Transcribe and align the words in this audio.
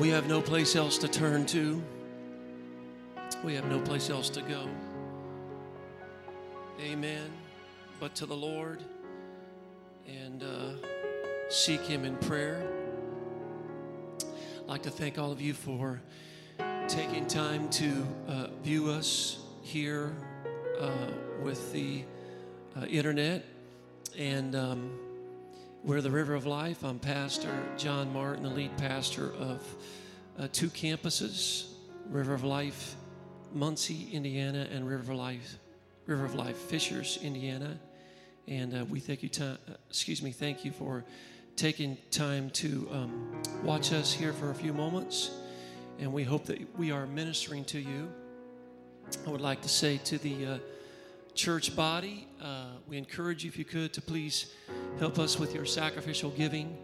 We 0.00 0.08
have 0.08 0.26
no 0.26 0.40
place 0.40 0.76
else 0.76 0.96
to 0.96 1.08
turn 1.08 1.44
to. 1.48 1.82
We 3.44 3.54
have 3.54 3.66
no 3.66 3.78
place 3.78 4.08
else 4.08 4.30
to 4.30 4.40
go. 4.40 4.66
Amen. 6.80 7.30
But 8.00 8.14
to 8.14 8.24
the 8.24 8.34
Lord 8.34 8.82
and 10.08 10.42
uh, 10.42 10.70
seek 11.50 11.82
Him 11.82 12.06
in 12.06 12.16
prayer. 12.16 12.66
I'd 14.62 14.68
like 14.68 14.82
to 14.84 14.90
thank 14.90 15.18
all 15.18 15.32
of 15.32 15.40
you 15.42 15.52
for 15.52 16.00
taking 16.88 17.26
time 17.26 17.68
to 17.68 18.06
uh, 18.26 18.46
view 18.62 18.88
us 18.88 19.40
here 19.60 20.16
uh, 20.80 20.90
with 21.42 21.74
the 21.74 22.04
uh, 22.74 22.86
internet. 22.86 23.44
And 24.16 24.56
um, 24.56 24.98
we're 25.82 26.02
the 26.02 26.10
River 26.10 26.34
of 26.34 26.44
Life. 26.44 26.84
I'm 26.84 26.98
Pastor 26.98 27.50
John 27.78 28.12
Martin, 28.12 28.42
the 28.42 28.50
lead 28.50 28.76
pastor 28.76 29.32
of 29.38 29.64
uh, 30.38 30.46
two 30.52 30.68
campuses 30.68 31.68
River 32.06 32.34
of 32.34 32.44
Life, 32.44 32.96
Muncie, 33.54 34.08
Indiana, 34.12 34.68
and 34.70 34.86
River 34.86 35.12
of 35.12 35.18
Life, 35.18 35.58
River 36.06 36.24
of 36.24 36.34
Life, 36.34 36.56
Fishers, 36.56 37.18
Indiana. 37.22 37.78
And 38.46 38.74
uh, 38.74 38.84
we 38.84 39.00
thank 39.00 39.22
you, 39.22 39.30
time, 39.30 39.56
excuse 39.88 40.22
me, 40.22 40.32
thank 40.32 40.64
you 40.64 40.72
for 40.72 41.04
taking 41.56 41.96
time 42.10 42.50
to 42.50 42.88
um, 42.92 43.42
watch 43.62 43.92
us 43.92 44.12
here 44.12 44.34
for 44.34 44.50
a 44.50 44.54
few 44.54 44.74
moments. 44.74 45.30
And 45.98 46.12
we 46.12 46.24
hope 46.24 46.44
that 46.46 46.78
we 46.78 46.90
are 46.90 47.06
ministering 47.06 47.64
to 47.66 47.78
you. 47.78 48.10
I 49.26 49.30
would 49.30 49.40
like 49.40 49.62
to 49.62 49.68
say 49.68 49.98
to 49.98 50.18
the 50.18 50.46
uh, 50.46 50.58
church 51.34 51.74
body, 51.74 52.26
uh, 52.42 52.66
we 52.88 52.96
encourage 52.96 53.44
you, 53.44 53.48
if 53.48 53.58
you 53.58 53.64
could, 53.64 53.92
to 53.92 54.00
please 54.00 54.54
help 54.98 55.18
us 55.18 55.38
with 55.38 55.54
your 55.54 55.64
sacrificial 55.64 56.30
giving. 56.30 56.76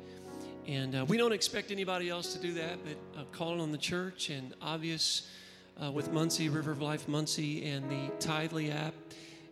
And 0.66 0.94
uh, 0.94 1.04
we 1.06 1.16
don't 1.16 1.32
expect 1.32 1.70
anybody 1.70 2.08
else 2.10 2.32
to 2.34 2.38
do 2.40 2.52
that, 2.54 2.78
but 2.84 3.20
uh, 3.20 3.24
calling 3.32 3.60
on 3.60 3.72
the 3.72 3.78
church 3.78 4.30
and 4.30 4.54
obvious 4.60 5.28
uh, 5.82 5.90
with 5.90 6.12
Muncie, 6.12 6.48
River 6.48 6.72
of 6.72 6.82
Life 6.82 7.08
Muncie, 7.08 7.64
and 7.66 7.88
the 7.90 8.10
Tithely 8.18 8.74
app, 8.74 8.94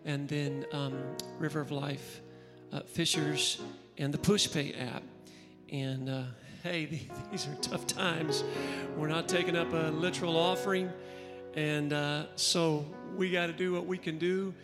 and 0.04 0.28
then 0.28 0.66
um, 0.72 0.98
River 1.38 1.60
of 1.60 1.70
Life 1.70 2.20
uh, 2.72 2.80
Fishers 2.80 3.60
and 3.98 4.12
the 4.12 4.18
PushPay 4.18 4.94
app. 4.94 5.02
And 5.70 6.08
uh, 6.08 6.22
hey, 6.62 6.86
these 7.30 7.46
are 7.46 7.54
tough 7.56 7.86
times. 7.86 8.44
We're 8.96 9.08
not 9.08 9.28
taking 9.28 9.56
up 9.56 9.72
a 9.72 9.90
literal 9.90 10.36
offering. 10.36 10.90
And 11.54 11.92
uh, 11.92 12.26
so 12.36 12.84
we 13.16 13.30
got 13.30 13.46
to 13.46 13.52
do 13.52 13.72
what 13.72 13.86
we 13.86 13.98
can 13.98 14.18
do. 14.18 14.54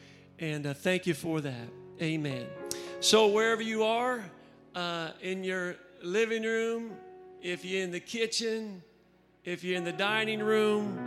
And 0.41 0.66
uh, 0.66 0.72
thank 0.72 1.06
you 1.06 1.12
for 1.12 1.42
that. 1.42 1.69
Amen. 2.00 2.46
So, 3.00 3.28
wherever 3.28 3.60
you 3.60 3.84
are, 3.84 4.24
uh, 4.74 5.10
in 5.20 5.44
your 5.44 5.77
living 6.02 6.44
room, 6.44 6.92
if 7.42 7.62
you're 7.62 7.82
in 7.82 7.91
the 7.91 8.00
kitchen, 8.00 8.82
if 9.44 9.62
you're 9.62 9.77
in 9.77 9.84
the 9.84 9.92
dining 9.92 10.42
room, 10.42 10.98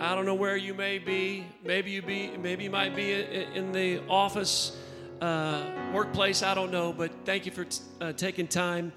I 0.00 0.16
don't 0.16 0.26
know 0.26 0.34
where 0.34 0.56
you 0.56 0.74
may 0.74 0.98
be. 0.98 1.46
Maybe 1.64 1.92
you 1.92 2.02
be, 2.02 2.36
maybe 2.36 2.64
you 2.64 2.70
might 2.70 2.96
be 2.96 3.12
in 3.12 3.70
the 3.70 4.00
office, 4.08 4.76
uh, 5.20 5.62
workplace. 5.94 6.42
I 6.42 6.54
don't 6.54 6.72
know, 6.72 6.92
but 6.92 7.12
thank 7.24 7.46
you 7.46 7.52
for 7.52 7.66
t- 7.66 7.82
uh, 8.00 8.12
taking 8.14 8.48
time, 8.48 8.92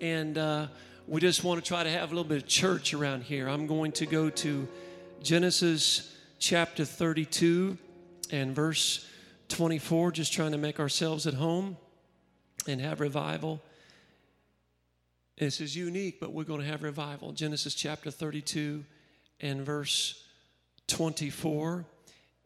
and 0.00 0.36
uh, 0.36 0.66
we 1.06 1.20
just 1.20 1.44
want 1.44 1.62
to 1.62 1.66
try 1.66 1.84
to 1.84 1.90
have 1.90 2.10
a 2.10 2.14
little 2.14 2.28
bit 2.28 2.42
of 2.42 2.48
church 2.48 2.92
around 2.92 3.22
here. 3.22 3.48
I'm 3.48 3.68
going 3.68 3.92
to 3.92 4.06
go 4.06 4.30
to 4.30 4.66
Genesis 5.22 6.16
chapter 6.40 6.84
32 6.84 7.78
and 8.32 8.56
verse 8.56 9.06
24, 9.48 10.12
just 10.12 10.32
trying 10.32 10.52
to 10.52 10.58
make 10.58 10.80
ourselves 10.80 11.26
at 11.26 11.34
home 11.34 11.76
and 12.66 12.80
have 12.80 13.00
revival. 13.00 13.60
This 15.38 15.60
is 15.60 15.76
unique, 15.76 16.18
but 16.18 16.32
we're 16.32 16.44
going 16.44 16.60
to 16.60 16.66
have 16.66 16.82
revival. 16.82 17.32
Genesis 17.32 17.74
chapter 17.74 18.10
32 18.10 18.84
and 19.40 19.60
verse 19.60 20.24
24. 20.88 21.84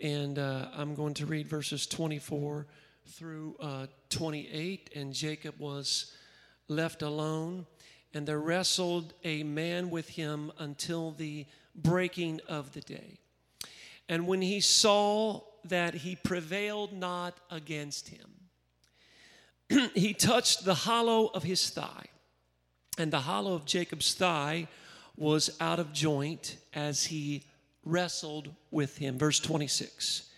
And 0.02 0.38
uh, 0.38 0.68
I'm 0.74 0.94
going 0.94 1.14
to 1.14 1.26
read 1.26 1.46
verses 1.46 1.86
24 1.86 2.66
through 3.06 3.56
uh, 3.60 3.86
28. 4.10 4.90
And 4.96 5.12
Jacob 5.12 5.54
was 5.58 6.12
left 6.68 7.02
alone, 7.02 7.66
and 8.12 8.26
there 8.26 8.40
wrestled 8.40 9.14
a 9.22 9.44
man 9.44 9.90
with 9.90 10.08
him 10.08 10.50
until 10.58 11.12
the 11.12 11.46
breaking 11.76 12.40
of 12.48 12.72
the 12.72 12.80
day. 12.80 13.18
And 14.08 14.26
when 14.26 14.42
he 14.42 14.60
saw 14.60 15.42
that 15.68 15.94
he 15.94 16.16
prevailed 16.16 16.92
not 16.92 17.38
against 17.50 18.08
him, 18.08 19.90
he 19.94 20.14
touched 20.14 20.64
the 20.64 20.74
hollow 20.74 21.26
of 21.28 21.42
his 21.42 21.70
thigh. 21.70 22.06
And 22.98 23.12
the 23.12 23.20
hollow 23.20 23.54
of 23.54 23.66
Jacob's 23.66 24.14
thigh 24.14 24.68
was 25.16 25.50
out 25.60 25.78
of 25.78 25.92
joint 25.92 26.56
as 26.72 27.06
he 27.06 27.44
wrestled 27.84 28.50
with 28.70 28.98
him. 28.98 29.18
Verse 29.18 29.40
26. 29.40 30.30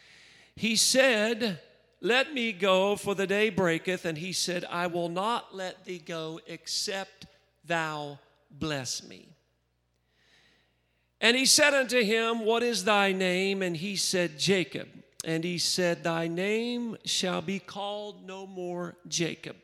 He 0.57 0.77
said, 0.77 1.61
Let 2.01 2.35
me 2.35 2.53
go, 2.53 2.97
for 2.97 3.15
the 3.15 3.27
day 3.27 3.51
breaketh. 3.51 4.05
And 4.05 4.19
he 4.19 4.33
said, 4.33 4.65
I 4.71 4.89
will 4.89 5.09
not 5.09 5.55
let 5.55 5.85
thee 5.85 6.03
go, 6.05 6.41
except 6.47 7.27
thou 7.65 8.19
bless 8.51 9.07
me. 9.07 9.29
And 11.21 11.37
he 11.37 11.47
said 11.47 11.75
unto 11.75 12.03
him, 12.03 12.45
What 12.45 12.63
is 12.63 12.85
thy 12.85 13.13
name? 13.13 13.63
And 13.63 13.77
he 13.77 13.97
said, 13.97 14.39
Jacob. 14.39 14.89
And 15.25 15.45
he 15.45 15.59
said, 15.59 16.05
Thy 16.05 16.29
name 16.29 16.97
shall 17.05 17.43
be 17.43 17.59
called 17.59 18.27
no 18.27 18.47
more 18.47 18.97
Jacob, 19.09 19.57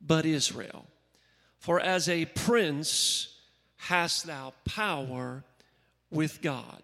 but 0.00 0.26
Israel. 0.26 0.86
For 1.58 1.80
as 1.80 2.08
a 2.08 2.26
prince 2.26 3.34
hast 3.76 4.26
thou 4.26 4.52
power 4.64 5.44
with 6.10 6.42
God 6.42 6.82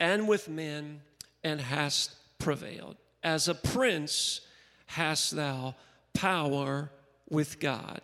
and 0.00 0.28
with 0.28 0.48
men, 0.48 1.00
and 1.42 1.60
hast 1.60 2.14
prevailed. 2.38 2.96
As 3.22 3.48
a 3.48 3.54
prince 3.54 4.40
hast 4.86 5.36
thou 5.36 5.74
power 6.12 6.90
with 7.28 7.60
God. 7.60 8.00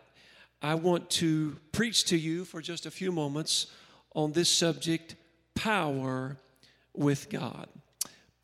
I 0.62 0.74
want 0.74 1.08
to 1.10 1.56
preach 1.72 2.04
to 2.06 2.16
you 2.16 2.44
for 2.44 2.60
just 2.60 2.86
a 2.86 2.90
few 2.90 3.12
moments 3.12 3.66
on 4.14 4.32
this 4.32 4.48
subject 4.48 5.16
power 5.54 6.36
with 6.94 7.30
God. 7.30 7.68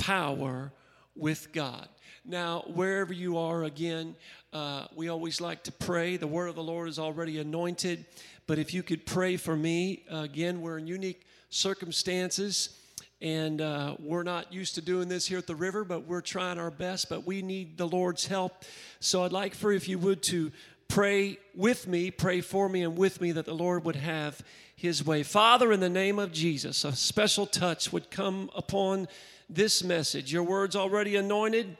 Power 0.06 0.70
with 1.16 1.50
God. 1.50 1.88
Now, 2.24 2.62
wherever 2.68 3.12
you 3.12 3.38
are, 3.38 3.64
again, 3.64 4.14
uh, 4.52 4.86
we 4.94 5.08
always 5.08 5.40
like 5.40 5.64
to 5.64 5.72
pray. 5.72 6.16
The 6.16 6.28
word 6.28 6.48
of 6.48 6.54
the 6.54 6.62
Lord 6.62 6.88
is 6.88 7.00
already 7.00 7.40
anointed, 7.40 8.06
but 8.46 8.60
if 8.60 8.72
you 8.72 8.84
could 8.84 9.04
pray 9.04 9.36
for 9.36 9.56
me, 9.56 10.04
uh, 10.12 10.18
again, 10.18 10.60
we're 10.60 10.78
in 10.78 10.86
unique 10.86 11.26
circumstances. 11.50 12.78
And 13.20 13.60
uh, 13.60 13.96
we're 13.98 14.22
not 14.22 14.52
used 14.52 14.76
to 14.76 14.80
doing 14.80 15.08
this 15.08 15.26
here 15.26 15.38
at 15.38 15.48
the 15.48 15.56
river, 15.56 15.82
but 15.82 16.06
we're 16.06 16.20
trying 16.20 16.60
our 16.60 16.70
best. 16.70 17.08
But 17.08 17.26
we 17.26 17.42
need 17.42 17.76
the 17.76 17.88
Lord's 17.88 18.28
help. 18.28 18.64
So 19.00 19.24
I'd 19.24 19.32
like 19.32 19.56
for, 19.56 19.72
if 19.72 19.88
you 19.88 19.98
would, 19.98 20.22
to 20.24 20.52
pray 20.86 21.38
with 21.52 21.88
me, 21.88 22.12
pray 22.12 22.42
for 22.42 22.68
me, 22.68 22.84
and 22.84 22.96
with 22.96 23.20
me 23.20 23.32
that 23.32 23.46
the 23.46 23.54
Lord 23.54 23.84
would 23.84 23.96
have 23.96 24.40
his 24.76 25.04
way. 25.04 25.24
Father, 25.24 25.72
in 25.72 25.80
the 25.80 25.88
name 25.88 26.20
of 26.20 26.30
Jesus, 26.30 26.84
a 26.84 26.94
special 26.94 27.44
touch 27.44 27.92
would 27.92 28.08
come 28.08 28.50
upon 28.54 29.08
this 29.48 29.82
message. 29.84 30.32
Your 30.32 30.42
word's 30.42 30.76
already 30.76 31.16
anointed, 31.16 31.76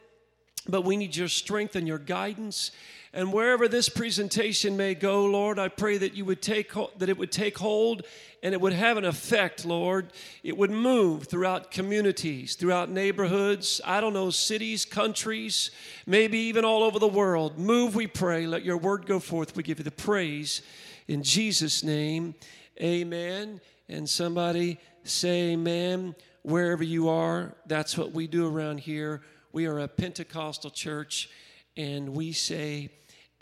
but 0.69 0.83
we 0.83 0.97
need 0.97 1.17
your 1.17 1.29
strength 1.29 1.77
and 1.77 1.87
your 1.87 1.99
guidance. 1.99 2.71
And 3.13 3.33
wherever 3.33 3.67
this 3.67 3.89
presentation 3.89 4.77
may 4.77 4.95
go, 4.95 5.25
Lord, 5.25 5.59
I 5.59 5.69
pray 5.69 5.97
that 5.99 6.15
you 6.15 6.27
would 6.27 6.43
take 6.43 6.73
that 6.99 7.09
it 7.09 7.17
would 7.17 7.33
take 7.33 7.57
hold 7.57 8.05
and 8.43 8.53
it 8.53 8.61
would 8.61 8.75
have 8.75 8.99
an 8.99 9.07
effect, 9.07 9.65
Lord. 9.65 10.13
It 10.43 10.57
would 10.57 10.71
move 10.71 11.25
throughout 11.25 11.71
communities, 11.71 12.57
throughout 12.57 12.91
neighborhoods, 12.91 13.81
I 13.85 14.03
don't 14.03 14.13
know, 14.13 14.29
cities, 14.29 14.85
countries, 14.85 15.71
maybe 16.07 16.39
even 16.39 16.65
all 16.65 16.83
over 16.83 16.99
the 16.99 17.09
world. 17.09 17.59
Move, 17.59 17.95
we 17.95 18.07
pray. 18.07 18.47
Let 18.47 18.65
your 18.65 18.77
word 18.77 19.07
go 19.07 19.19
forth. 19.19 19.57
We 19.57 19.63
give 19.63 19.79
you 19.79 19.85
the 19.85 19.91
praise 19.91 20.61
in 21.09 21.23
Jesus' 21.23 21.83
name. 21.83 22.35
Amen. 22.81 23.61
And 23.89 24.07
somebody 24.07 24.79
say 25.05 25.53
amen 25.53 26.15
wherever 26.47 26.85
you 26.85 27.09
are. 27.09 27.53
That's 27.67 27.99
what 27.99 28.13
we 28.13 28.29
do 28.29 28.47
around 28.47 28.79
here. 28.79 29.21
We 29.51 29.67
are 29.67 29.81
a 29.81 29.89
Pentecostal 29.89 30.71
church 30.71 31.29
and 31.77 32.11
we 32.11 32.31
say 32.31 32.91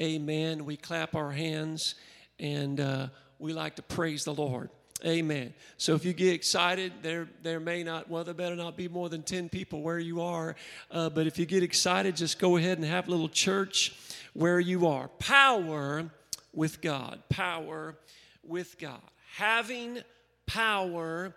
amen. 0.01 0.65
We 0.65 0.79
clap 0.79 1.15
our 1.15 1.31
hands 1.31 1.97
and 2.41 2.81
uh, 2.81 3.09
we 3.39 3.53
like 3.53 3.77
to 3.77 3.83
praise 3.83 4.25
the 4.25 4.33
Lord. 4.33 4.71
Amen. 5.05 5.53
So 5.77 5.95
if 5.95 6.07
you 6.07 6.15
get 6.15 6.33
excited, 6.33 6.95
there 7.03 7.29
there 7.43 7.61
may 7.61 7.83
not, 7.83 8.09
well, 8.09 8.25
there 8.25 8.33
better 8.33 8.57
not 8.57 8.75
be 8.75 8.89
more 8.89 9.11
than 9.11 9.23
10 9.23 9.51
people 9.51 9.83
where 9.83 9.99
you 9.99 10.23
are. 10.23 10.57
Uh, 10.91 11.11
but 11.11 11.27
if 11.27 11.39
you 11.39 11.45
get 11.45 11.63
excited, 11.63 12.17
just 12.17 12.39
go 12.39 12.57
ahead 12.57 12.79
and 12.79 12.87
have 12.87 13.07
a 13.07 13.11
little 13.11 13.29
church 13.29 13.95
where 14.33 14.59
you 14.59 14.87
are. 14.87 15.09
Power 15.19 16.11
with 16.55 16.81
God. 16.81 17.23
Power 17.29 17.99
with 18.43 18.79
God. 18.79 19.03
Having 19.35 19.99
power 20.47 21.35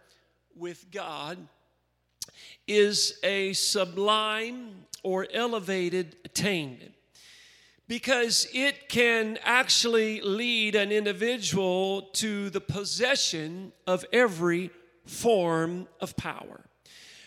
with 0.56 0.90
God 0.92 1.38
is 2.68 3.20
a 3.24 3.54
sublime 3.54 4.86
or 5.04 5.28
elevated 5.34 6.16
attainment. 6.26 6.94
because 7.88 8.48
it 8.54 8.90
can 8.90 9.40
actually 9.44 10.20
lead 10.20 10.76
an 10.76 10.92
individual 10.92 12.02
to 12.12 12.50
the 12.50 12.60
possession 12.60 13.72
of 13.86 14.04
every 14.12 14.70
form 15.06 15.88
of 16.02 16.14
power. 16.18 16.66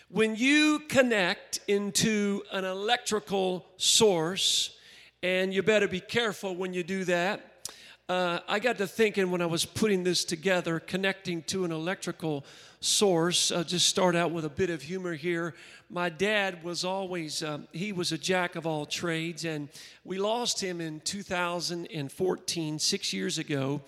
When 0.09 0.35
you 0.35 0.79
connect 0.87 1.61
into 1.67 2.43
an 2.51 2.63
electrical 2.63 3.65
source, 3.77 4.77
and 5.23 5.53
you 5.53 5.61
better 5.61 5.87
be 5.87 5.99
careful 5.99 6.55
when 6.55 6.73
you 6.73 6.83
do 6.83 7.05
that. 7.05 7.69
Uh, 8.09 8.39
I 8.47 8.59
got 8.59 8.77
to 8.79 8.87
thinking 8.87 9.31
when 9.31 9.41
I 9.41 9.45
was 9.45 9.65
putting 9.65 10.03
this 10.03 10.25
together, 10.25 10.79
connecting 10.79 11.43
to 11.43 11.63
an 11.63 11.71
electrical 11.71 12.43
source. 12.81 13.51
I'll 13.51 13.63
just 13.63 13.87
start 13.87 14.15
out 14.15 14.31
with 14.31 14.43
a 14.43 14.49
bit 14.49 14.71
of 14.71 14.81
humor 14.81 15.13
here. 15.13 15.53
My 15.89 16.09
dad 16.09 16.63
was 16.63 16.83
always, 16.83 17.43
um, 17.43 17.67
he 17.71 17.93
was 17.93 18.11
a 18.11 18.17
jack 18.17 18.55
of 18.55 18.65
all 18.65 18.87
trades, 18.87 19.45
and 19.45 19.69
we 20.03 20.17
lost 20.17 20.61
him 20.61 20.81
in 20.81 20.99
2014, 21.01 22.79
six 22.79 23.13
years 23.13 23.37
ago. 23.37 23.81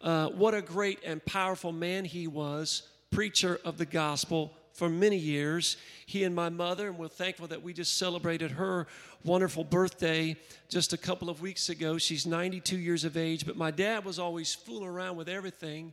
Uh, 0.00 0.28
what 0.30 0.54
a 0.54 0.62
great 0.62 0.98
and 1.04 1.24
powerful 1.24 1.70
man 1.70 2.04
he 2.04 2.26
was, 2.26 2.82
preacher 3.10 3.60
of 3.64 3.78
the 3.78 3.86
gospel 3.86 4.52
for 4.72 4.88
many 4.88 5.16
years. 5.16 5.76
He 6.06 6.24
and 6.24 6.34
my 6.34 6.48
mother, 6.48 6.88
and 6.88 6.98
we're 6.98 7.08
thankful 7.08 7.46
that 7.48 7.62
we 7.62 7.72
just 7.72 7.98
celebrated 7.98 8.50
her 8.52 8.88
wonderful 9.22 9.62
birthday 9.62 10.34
just 10.68 10.92
a 10.92 10.96
couple 10.96 11.30
of 11.30 11.40
weeks 11.40 11.68
ago. 11.68 11.98
She's 11.98 12.26
92 12.26 12.78
years 12.78 13.04
of 13.04 13.16
age, 13.16 13.46
but 13.46 13.56
my 13.56 13.70
dad 13.70 14.04
was 14.04 14.18
always 14.18 14.54
fooling 14.54 14.88
around 14.88 15.16
with 15.16 15.28
everything 15.28 15.92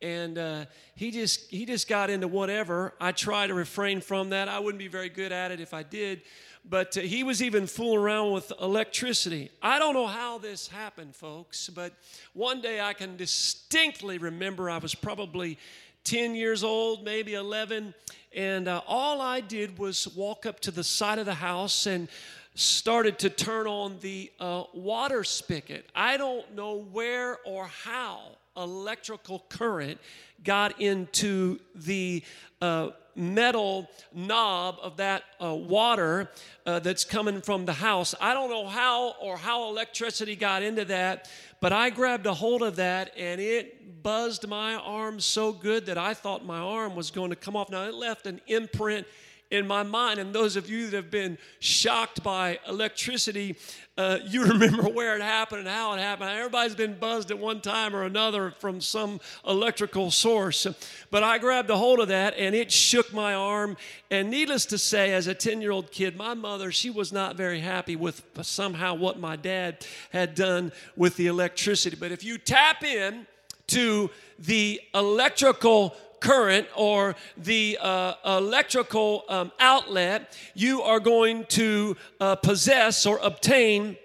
and 0.00 0.38
uh, 0.38 0.64
he 0.94 1.10
just 1.10 1.50
he 1.50 1.64
just 1.64 1.88
got 1.88 2.10
into 2.10 2.28
whatever. 2.28 2.94
I 3.00 3.12
try 3.12 3.46
to 3.46 3.54
refrain 3.54 4.00
from 4.00 4.30
that. 4.30 4.48
I 4.48 4.58
wouldn't 4.58 4.78
be 4.78 4.88
very 4.88 5.08
good 5.08 5.32
at 5.32 5.50
it 5.50 5.60
if 5.60 5.74
I 5.74 5.82
did. 5.82 6.22
But 6.68 6.96
uh, 6.96 7.00
he 7.00 7.24
was 7.24 7.42
even 7.42 7.66
fooling 7.66 7.98
around 7.98 8.32
with 8.32 8.52
electricity. 8.60 9.50
I 9.62 9.78
don't 9.78 9.94
know 9.94 10.06
how 10.06 10.38
this 10.38 10.68
happened, 10.68 11.16
folks, 11.16 11.68
but 11.68 11.92
one 12.34 12.60
day 12.60 12.80
I 12.80 12.92
can 12.92 13.16
distinctly 13.16 14.18
remember 14.18 14.68
I 14.68 14.78
was 14.78 14.94
probably 14.94 15.58
10 16.04 16.34
years 16.34 16.62
old, 16.62 17.04
maybe 17.04 17.34
11, 17.34 17.94
and 18.34 18.68
uh, 18.68 18.82
all 18.86 19.20
I 19.20 19.40
did 19.40 19.78
was 19.78 20.08
walk 20.08 20.46
up 20.46 20.60
to 20.60 20.70
the 20.70 20.84
side 20.84 21.18
of 21.18 21.26
the 21.26 21.34
house 21.34 21.86
and 21.86 22.08
started 22.54 23.18
to 23.20 23.30
turn 23.30 23.66
on 23.66 23.98
the 24.00 24.30
uh, 24.40 24.64
water 24.74 25.22
spigot. 25.24 25.88
I 25.94 26.16
don't 26.16 26.54
know 26.54 26.78
where 26.92 27.38
or 27.44 27.66
how 27.66 28.37
electrical 28.58 29.44
current 29.48 29.98
got 30.44 30.80
into 30.80 31.58
the 31.74 32.22
uh, 32.60 32.90
metal 33.18 33.90
knob 34.14 34.78
of 34.80 34.96
that 34.98 35.24
uh, 35.42 35.54
water 35.54 36.30
uh, 36.66 36.78
that's 36.78 37.04
coming 37.04 37.40
from 37.40 37.64
the 37.64 37.72
house. 37.72 38.14
I 38.20 38.32
don't 38.34 38.50
know 38.50 38.66
how 38.66 39.14
or 39.20 39.36
how 39.36 39.68
electricity 39.68 40.36
got 40.36 40.62
into 40.62 40.84
that, 40.86 41.28
but 41.60 41.72
I 41.72 41.90
grabbed 41.90 42.26
a 42.26 42.34
hold 42.34 42.62
of 42.62 42.76
that 42.76 43.12
and 43.16 43.40
it 43.40 44.02
buzzed 44.02 44.46
my 44.46 44.74
arm 44.74 45.18
so 45.18 45.52
good 45.52 45.86
that 45.86 45.98
I 45.98 46.14
thought 46.14 46.44
my 46.44 46.58
arm 46.58 46.94
was 46.94 47.10
going 47.10 47.30
to 47.30 47.36
come 47.36 47.56
off. 47.56 47.70
Now, 47.70 47.84
it 47.84 47.94
left 47.94 48.26
an 48.26 48.40
imprint 48.46 49.06
in 49.50 49.66
my 49.66 49.82
mind. 49.82 50.18
And 50.18 50.34
those 50.34 50.56
of 50.56 50.68
you 50.68 50.88
that 50.90 50.96
have 50.96 51.10
been 51.10 51.38
shocked 51.58 52.22
by 52.22 52.58
electricity, 52.68 53.56
uh, 53.96 54.18
you 54.26 54.44
remember 54.44 54.82
where 54.82 55.16
it 55.16 55.22
happened 55.22 55.60
and 55.60 55.68
how 55.68 55.94
it 55.94 55.98
happened. 55.98 56.30
Everybody's 56.30 56.74
been 56.74 56.98
buzzed 56.98 57.30
at 57.30 57.38
one 57.38 57.60
time 57.60 57.94
or 57.94 58.04
another 58.04 58.52
from 58.58 58.80
some 58.80 59.20
electrical 59.46 60.10
source. 60.10 60.66
But 61.10 61.22
I 61.22 61.38
grabbed 61.38 61.70
a 61.70 61.76
hold 61.76 62.00
of 62.00 62.08
that 62.08 62.34
and 62.36 62.54
it 62.54 62.70
shook 62.70 63.12
my 63.12 63.34
arm. 63.34 63.76
And 64.10 64.30
needless 64.30 64.66
to 64.66 64.78
say, 64.78 65.12
as 65.12 65.26
a 65.26 65.34
10 65.34 65.60
year 65.60 65.70
old 65.70 65.90
kid, 65.90 66.16
my 66.16 66.34
mother, 66.34 66.70
she 66.70 66.90
was 66.90 67.12
not 67.12 67.36
very 67.36 67.60
happy 67.60 67.96
with 67.96 68.22
somehow 68.42 68.94
what 68.94 69.18
my 69.18 69.36
dad 69.36 69.84
had 70.10 70.34
done 70.34 70.72
with 70.96 71.16
the 71.16 71.26
electricity. 71.26 71.96
But 71.98 72.12
if 72.12 72.24
you 72.24 72.38
tap 72.38 72.84
in 72.84 73.26
to 73.68 74.10
the 74.38 74.80
electrical 74.94 75.94
current 76.20 76.66
or 76.76 77.14
the 77.36 77.78
uh, 77.80 78.14
electrical 78.24 79.24
um, 79.28 79.52
outlet, 79.60 80.36
you 80.54 80.82
are 80.82 81.00
going 81.00 81.44
to 81.46 81.96
uh, 82.20 82.36
possess 82.36 83.06
or 83.06 83.18
obtain 83.22 83.96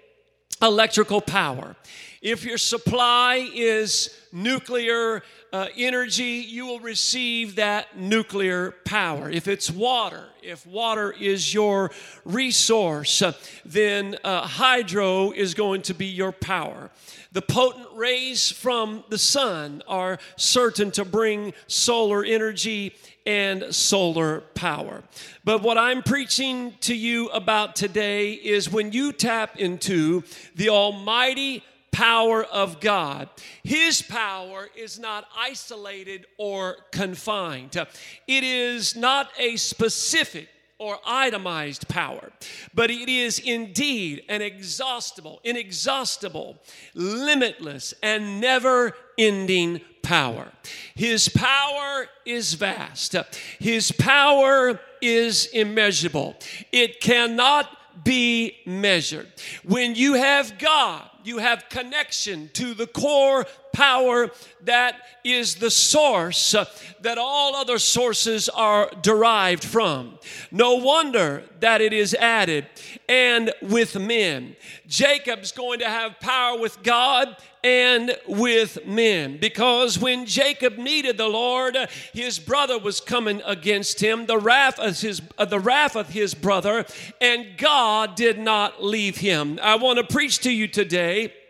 electrical 0.62 1.20
power. 1.20 1.76
If 2.22 2.44
your 2.44 2.56
supply 2.56 3.50
is 3.54 4.18
nuclear 4.32 5.22
uh, 5.52 5.68
energy, 5.76 6.44
you 6.48 6.66
will 6.66 6.80
receive 6.80 7.56
that 7.56 7.98
nuclear 7.98 8.72
power. 8.84 9.30
If 9.30 9.46
it's 9.46 9.70
water, 9.70 10.24
if 10.42 10.66
water 10.66 11.12
is 11.12 11.52
your 11.52 11.90
resource, 12.24 13.22
then 13.64 14.16
uh, 14.24 14.46
hydro 14.46 15.32
is 15.32 15.54
going 15.54 15.82
to 15.82 15.94
be 15.94 16.06
your 16.06 16.32
power. 16.32 16.90
The 17.34 17.42
potent 17.42 17.88
rays 17.94 18.52
from 18.52 19.02
the 19.08 19.18
sun 19.18 19.82
are 19.88 20.18
certain 20.36 20.92
to 20.92 21.04
bring 21.04 21.52
solar 21.66 22.24
energy 22.24 22.94
and 23.26 23.74
solar 23.74 24.42
power. 24.54 25.02
But 25.44 25.60
what 25.60 25.76
I'm 25.76 26.04
preaching 26.04 26.74
to 26.82 26.94
you 26.94 27.28
about 27.30 27.74
today 27.74 28.34
is 28.34 28.70
when 28.70 28.92
you 28.92 29.12
tap 29.12 29.56
into 29.56 30.22
the 30.54 30.68
almighty 30.68 31.64
power 31.90 32.44
of 32.44 32.78
God. 32.78 33.28
His 33.64 34.00
power 34.00 34.68
is 34.76 35.00
not 35.00 35.26
isolated 35.36 36.26
or 36.38 36.76
confined, 36.92 37.74
it 37.74 38.44
is 38.44 38.94
not 38.94 39.30
a 39.38 39.56
specific 39.56 40.48
or 40.78 40.98
itemized 41.06 41.88
power, 41.88 42.32
but 42.74 42.90
it 42.90 43.08
is 43.08 43.38
indeed 43.38 44.22
an 44.28 44.42
exhaustible, 44.42 45.40
inexhaustible, 45.44 46.58
limitless, 46.94 47.94
and 48.02 48.40
never 48.40 48.92
ending 49.16 49.80
power. 50.02 50.52
His 50.94 51.28
power 51.28 52.06
is 52.26 52.54
vast, 52.54 53.16
His 53.58 53.92
power 53.92 54.80
is 55.00 55.46
immeasurable. 55.46 56.36
It 56.72 57.00
cannot 57.00 57.68
be 58.04 58.56
measured. 58.66 59.28
When 59.62 59.94
you 59.94 60.14
have 60.14 60.58
God, 60.58 61.08
you 61.24 61.38
have 61.38 61.68
connection 61.68 62.50
to 62.54 62.74
the 62.74 62.86
core 62.86 63.46
power 63.72 64.30
that 64.62 64.96
is 65.24 65.56
the 65.56 65.70
source 65.70 66.54
that 67.00 67.18
all 67.18 67.56
other 67.56 67.78
sources 67.78 68.48
are 68.48 68.90
derived 69.02 69.64
from. 69.64 70.18
No 70.50 70.74
wonder 70.76 71.42
that 71.60 71.80
it 71.80 71.92
is 71.92 72.14
added 72.14 72.66
and 73.08 73.52
with 73.60 73.98
men. 73.98 74.56
Jacob's 74.86 75.52
going 75.52 75.80
to 75.80 75.88
have 75.88 76.20
power 76.20 76.58
with 76.58 76.82
God 76.82 77.36
and 77.64 78.14
with 78.28 78.86
men. 78.86 79.38
Because 79.38 79.98
when 79.98 80.26
Jacob 80.26 80.76
needed 80.76 81.16
the 81.16 81.26
Lord, 81.26 81.76
his 82.12 82.38
brother 82.38 82.78
was 82.78 83.00
coming 83.00 83.40
against 83.46 84.02
him, 84.02 84.26
the 84.26 84.38
wrath 84.38 84.78
of 84.78 85.00
his, 85.00 85.22
uh, 85.38 85.46
the 85.46 85.58
wrath 85.58 85.96
of 85.96 86.10
his 86.10 86.34
brother, 86.34 86.84
and 87.22 87.56
God 87.56 88.16
did 88.16 88.38
not 88.38 88.84
leave 88.84 89.16
him. 89.16 89.58
I 89.62 89.76
want 89.76 89.98
to 89.98 90.04
preach 90.04 90.40
to 90.40 90.50
you 90.50 90.68
today 90.68 91.13
way 91.14 91.43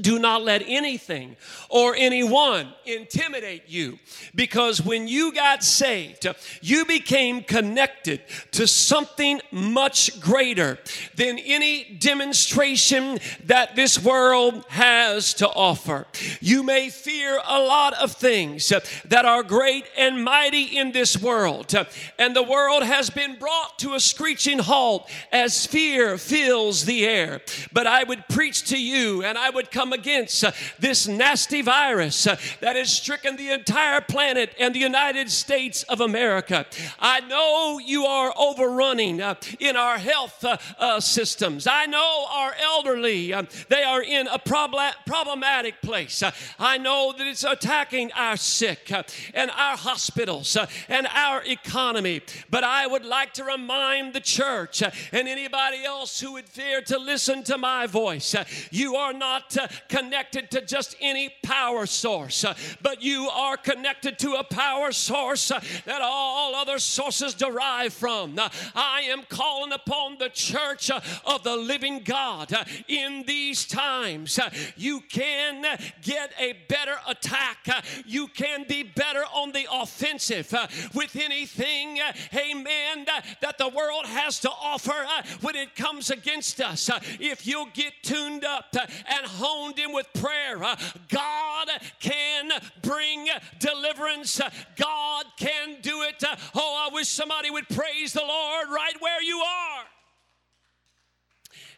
do 0.00 0.18
not 0.18 0.42
let 0.42 0.62
anything 0.66 1.36
or 1.68 1.94
anyone 1.94 2.72
intimidate 2.86 3.64
you 3.66 3.98
because 4.34 4.80
when 4.80 5.06
you 5.06 5.32
got 5.32 5.62
saved, 5.62 6.26
you 6.60 6.84
became 6.84 7.42
connected 7.42 8.22
to 8.52 8.66
something 8.66 9.40
much 9.50 10.20
greater 10.20 10.78
than 11.16 11.38
any 11.38 11.96
demonstration 11.98 13.18
that 13.44 13.76
this 13.76 14.02
world 14.02 14.64
has 14.68 15.34
to 15.34 15.48
offer. 15.48 16.06
You 16.40 16.62
may 16.62 16.88
fear 16.88 17.38
a 17.46 17.60
lot 17.60 17.94
of 17.94 18.12
things 18.12 18.72
that 19.04 19.24
are 19.24 19.42
great 19.42 19.84
and 19.96 20.24
mighty 20.24 20.78
in 20.78 20.92
this 20.92 21.20
world, 21.20 21.74
and 22.18 22.34
the 22.34 22.42
world 22.42 22.82
has 22.82 23.10
been 23.10 23.38
brought 23.38 23.78
to 23.80 23.94
a 23.94 24.00
screeching 24.00 24.58
halt 24.58 25.10
as 25.30 25.66
fear 25.66 26.16
fills 26.16 26.84
the 26.84 27.04
air. 27.06 27.40
But 27.72 27.86
I 27.86 28.04
would 28.04 28.24
preach 28.28 28.68
to 28.68 28.80
you 28.80 29.24
and 29.24 29.36
I 29.36 29.50
would 29.50 29.70
come 29.70 29.81
come 29.82 29.92
against 29.92 30.44
uh, 30.44 30.52
this 30.78 31.08
nasty 31.08 31.60
virus 31.60 32.28
uh, 32.28 32.36
that 32.60 32.76
has 32.76 32.92
stricken 32.92 33.34
the 33.34 33.50
entire 33.50 34.00
planet 34.00 34.54
and 34.60 34.72
the 34.72 34.78
United 34.78 35.28
States 35.28 35.82
of 35.84 36.00
America. 36.00 36.64
I 37.00 37.18
know 37.22 37.80
you 37.84 38.04
are 38.04 38.32
overrunning 38.38 39.20
uh, 39.20 39.34
in 39.58 39.74
our 39.74 39.98
health 39.98 40.44
uh, 40.44 40.56
uh, 40.78 41.00
systems. 41.00 41.66
I 41.66 41.86
know 41.86 42.26
our 42.30 42.54
elderly, 42.62 43.34
uh, 43.34 43.42
they 43.68 43.82
are 43.82 44.02
in 44.02 44.28
a 44.28 44.38
problematic 44.38 45.82
place. 45.82 46.22
I 46.60 46.78
know 46.78 47.12
that 47.18 47.26
it's 47.26 47.42
attacking 47.42 48.12
our 48.12 48.36
sick 48.36 48.92
and 49.34 49.50
our 49.50 49.76
hospitals 49.76 50.56
and 50.88 51.08
our 51.08 51.42
economy. 51.44 52.20
But 52.50 52.62
I 52.62 52.86
would 52.86 53.04
like 53.04 53.32
to 53.34 53.44
remind 53.44 54.14
the 54.14 54.20
church 54.20 54.80
and 54.80 55.26
anybody 55.26 55.84
else 55.84 56.20
who 56.20 56.34
would 56.34 56.48
fear 56.48 56.82
to 56.82 56.98
listen 56.98 57.42
to 57.44 57.58
my 57.58 57.88
voice 57.88 58.36
you 58.70 58.94
are 58.94 59.12
not 59.12 59.56
connected 59.88 60.50
to 60.50 60.60
just 60.64 60.96
any 61.00 61.34
power 61.42 61.86
source, 61.86 62.44
uh, 62.44 62.54
but 62.82 63.02
you 63.02 63.28
are 63.28 63.56
connected 63.56 64.18
to 64.20 64.34
a 64.34 64.44
power 64.44 64.92
source 64.92 65.50
uh, 65.50 65.60
that 65.84 66.00
all 66.02 66.54
other 66.54 66.78
sources 66.78 67.34
derive 67.34 67.92
from. 67.92 68.38
I 68.74 69.02
am 69.08 69.22
calling 69.28 69.72
upon 69.72 70.18
the 70.18 70.28
church 70.28 70.90
uh, 70.90 71.00
of 71.24 71.42
the 71.42 71.56
living 71.56 72.00
God 72.04 72.52
in 72.88 73.24
these 73.26 73.66
times. 73.66 74.38
You 74.76 75.00
can 75.08 75.78
get 76.02 76.32
a 76.38 76.54
better 76.68 76.96
attack, 77.08 77.84
you 78.06 78.28
can 78.28 78.64
be 78.68 78.82
better 78.82 79.24
on 79.32 79.52
the 79.52 79.66
offensive 79.72 80.54
with 80.94 81.16
anything, 81.16 81.98
amen, 82.34 83.06
that 83.40 83.58
the 83.58 83.68
world 83.68 84.06
has 84.06 84.40
to 84.40 84.50
offer 84.50 85.06
when 85.40 85.56
it 85.56 85.74
comes 85.74 86.10
against 86.10 86.60
us. 86.60 86.90
If 87.20 87.46
you'll 87.46 87.68
get 87.72 87.92
tuned 88.02 88.44
up 88.44 88.74
and 88.74 89.26
honed 89.26 89.61
in 89.70 89.92
with 89.92 90.06
prayer, 90.14 90.62
uh, 90.62 90.76
God 91.08 91.68
can 92.00 92.50
bring 92.82 93.28
deliverance. 93.58 94.40
Uh, 94.40 94.50
God 94.76 95.26
can 95.38 95.80
do 95.80 96.02
it. 96.02 96.22
Uh, 96.22 96.36
oh, 96.54 96.88
I 96.90 96.94
wish 96.94 97.08
somebody 97.08 97.50
would 97.50 97.68
praise 97.68 98.12
the 98.12 98.24
Lord 98.26 98.68
right 98.68 98.94
where 99.00 99.22
you 99.22 99.38
are. 99.38 99.84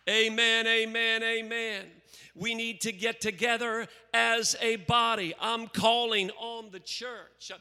Amen, 0.08 0.66
amen, 0.66 1.22
amen. 1.22 1.86
We 2.34 2.54
need 2.54 2.80
to 2.82 2.92
get 2.92 3.20
together 3.20 3.86
as 4.12 4.56
a 4.60 4.76
body. 4.76 5.34
I'm 5.40 5.68
calling 5.68 6.30
on 6.32 6.70
the 6.72 6.80
church 6.80 7.52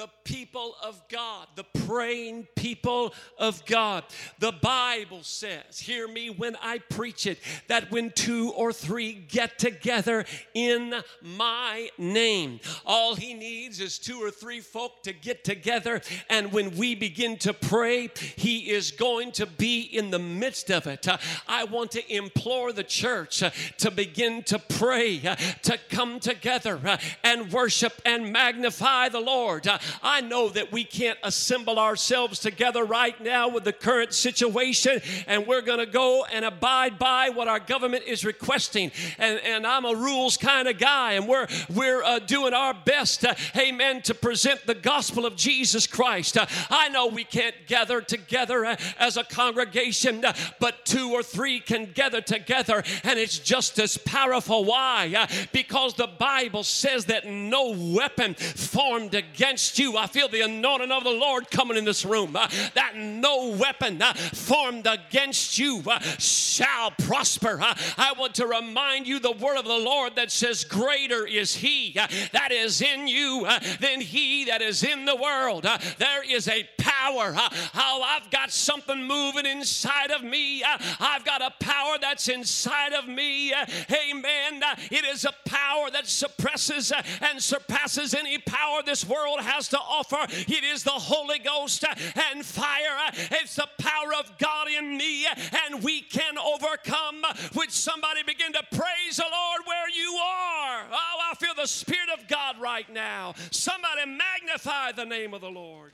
the 0.00 0.08
people 0.24 0.74
of 0.82 0.98
God, 1.08 1.46
the 1.56 1.66
praying 1.86 2.48
people 2.56 3.12
of 3.36 3.62
God. 3.66 4.02
The 4.38 4.52
Bible 4.52 5.22
says, 5.22 5.78
hear 5.78 6.08
me 6.08 6.30
when 6.30 6.56
I 6.62 6.78
preach 6.78 7.26
it, 7.26 7.38
that 7.68 7.90
when 7.90 8.10
two 8.12 8.50
or 8.56 8.72
three 8.72 9.12
get 9.12 9.58
together 9.58 10.24
in 10.54 10.94
my 11.20 11.90
name, 11.98 12.60
all 12.86 13.14
he 13.14 13.34
needs 13.34 13.78
is 13.78 13.98
two 13.98 14.16
or 14.16 14.30
three 14.30 14.60
folk 14.60 15.02
to 15.02 15.12
get 15.12 15.44
together. 15.44 16.00
And 16.30 16.50
when 16.50 16.78
we 16.78 16.94
begin 16.94 17.36
to 17.38 17.52
pray, 17.52 18.08
he 18.36 18.70
is 18.70 18.92
going 18.92 19.32
to 19.32 19.44
be 19.44 19.82
in 19.82 20.10
the 20.10 20.18
midst 20.18 20.70
of 20.70 20.86
it. 20.86 21.06
Uh, 21.06 21.18
I 21.46 21.64
want 21.64 21.90
to 21.90 22.10
implore 22.10 22.72
the 22.72 22.84
church 22.84 23.42
uh, 23.42 23.50
to 23.76 23.90
begin 23.90 24.44
to 24.44 24.58
pray, 24.58 25.20
uh, 25.26 25.36
to 25.64 25.78
come 25.90 26.20
together 26.20 26.80
and 27.22 27.52
worship 27.52 28.00
and 28.06 28.32
magnify 28.32 29.10
the 29.10 29.20
Lord. 29.20 29.68
I 30.02 30.20
know 30.20 30.48
that 30.50 30.72
we 30.72 30.84
can't 30.84 31.18
assemble 31.22 31.78
ourselves 31.78 32.38
together 32.38 32.84
right 32.84 33.20
now 33.20 33.48
with 33.48 33.64
the 33.64 33.72
current 33.72 34.14
situation, 34.14 35.00
and 35.26 35.46
we're 35.46 35.62
going 35.62 35.78
to 35.78 35.86
go 35.86 36.24
and 36.32 36.44
abide 36.44 36.98
by 36.98 37.30
what 37.30 37.48
our 37.48 37.60
government 37.60 38.04
is 38.06 38.24
requesting. 38.24 38.92
And, 39.18 39.40
and 39.40 39.66
I'm 39.66 39.84
a 39.84 39.94
rules 39.94 40.36
kind 40.36 40.68
of 40.68 40.78
guy, 40.78 41.12
and 41.12 41.28
we're, 41.28 41.46
we're 41.74 42.02
uh, 42.02 42.18
doing 42.18 42.54
our 42.54 42.74
best, 42.74 43.24
uh, 43.24 43.34
amen, 43.56 44.02
to 44.02 44.14
present 44.14 44.66
the 44.66 44.74
gospel 44.74 45.26
of 45.26 45.36
Jesus 45.36 45.86
Christ. 45.86 46.36
Uh, 46.36 46.46
I 46.68 46.88
know 46.88 47.06
we 47.06 47.24
can't 47.24 47.54
gather 47.66 48.00
together 48.00 48.64
uh, 48.64 48.76
as 48.98 49.16
a 49.16 49.24
congregation, 49.24 50.24
uh, 50.24 50.32
but 50.58 50.84
two 50.84 51.10
or 51.10 51.22
three 51.22 51.60
can 51.60 51.92
gather 51.92 52.20
together, 52.20 52.82
and 53.04 53.18
it's 53.18 53.38
just 53.38 53.78
as 53.78 53.96
powerful. 53.98 54.64
Why? 54.64 55.14
Uh, 55.16 55.26
because 55.52 55.94
the 55.94 56.06
Bible 56.06 56.64
says 56.64 57.06
that 57.06 57.26
no 57.26 57.70
weapon 57.70 58.34
formed 58.34 59.14
against 59.14 59.69
you. 59.78 59.96
I 59.96 60.06
feel 60.06 60.28
the 60.28 60.42
anointing 60.42 60.90
of 60.90 61.04
the 61.04 61.10
Lord 61.10 61.50
coming 61.50 61.76
in 61.76 61.84
this 61.84 62.04
room. 62.04 62.36
Uh, 62.36 62.48
that 62.74 62.96
no 62.96 63.50
weapon 63.50 64.00
uh, 64.00 64.14
formed 64.14 64.86
against 64.86 65.58
you 65.58 65.82
uh, 65.86 65.98
shall 66.18 66.90
prosper. 66.92 67.60
Uh, 67.60 67.74
I 67.96 68.12
want 68.18 68.34
to 68.36 68.46
remind 68.46 69.06
you 69.06 69.18
the 69.18 69.32
word 69.32 69.58
of 69.58 69.64
the 69.64 69.78
Lord 69.78 70.16
that 70.16 70.30
says, 70.30 70.64
Greater 70.64 71.26
is 71.26 71.54
He 71.54 71.96
uh, 71.98 72.06
that 72.32 72.52
is 72.52 72.82
in 72.82 73.06
you 73.06 73.44
uh, 73.46 73.58
than 73.80 74.00
He 74.00 74.46
that 74.46 74.62
is 74.62 74.82
in 74.82 75.04
the 75.04 75.16
world. 75.16 75.66
there 75.98 76.22
is 76.28 76.48
a 76.48 76.68
power. 76.78 77.32
how 77.32 78.02
I've 78.02 78.30
got 78.30 78.50
something 78.50 79.04
moving 79.04 79.46
inside 79.46 80.10
of 80.10 80.22
me. 80.22 80.62
I've 80.98 81.24
got 81.24 81.42
a 81.42 81.52
power 81.60 81.96
that's 82.00 82.28
inside 82.28 82.92
of 82.92 83.06
me. 83.08 83.52
amen. 83.52 84.62
it 84.90 85.04
is 85.04 85.24
a 85.24 85.34
power 85.44 85.90
that 85.90 86.06
suppresses 86.06 86.92
and 87.20 87.42
surpasses 87.42 88.14
any 88.14 88.38
power 88.38 88.82
this 88.84 89.06
world 89.06 89.40
has 89.40 89.59
to 89.68 89.78
offer. 89.78 90.26
It 90.30 90.64
is 90.64 90.82
the 90.82 90.90
Holy 90.90 91.38
Ghost 91.38 91.84
and 92.32 92.44
fire. 92.44 93.10
It's 93.14 93.56
the 93.56 93.68
power 93.78 94.14
of 94.18 94.38
God 94.38 94.68
in 94.68 94.96
me, 94.96 95.26
and 95.66 95.82
we 95.82 96.02
can 96.02 96.38
overcome. 96.38 97.22
Would 97.54 97.70
somebody 97.70 98.22
begin 98.22 98.52
to 98.52 98.62
praise 98.70 99.16
the 99.16 99.24
Lord 99.30 99.60
where 99.66 99.88
you 99.88 100.14
are? 100.14 100.86
Oh, 100.90 101.30
I 101.30 101.34
feel 101.38 101.54
the 101.54 101.66
Spirit 101.66 102.08
of 102.18 102.28
God 102.28 102.60
right 102.60 102.90
now. 102.92 103.34
Somebody 103.50 104.06
magnify 104.06 104.92
the 104.92 105.04
name 105.04 105.34
of 105.34 105.40
the 105.40 105.50
Lord. 105.50 105.92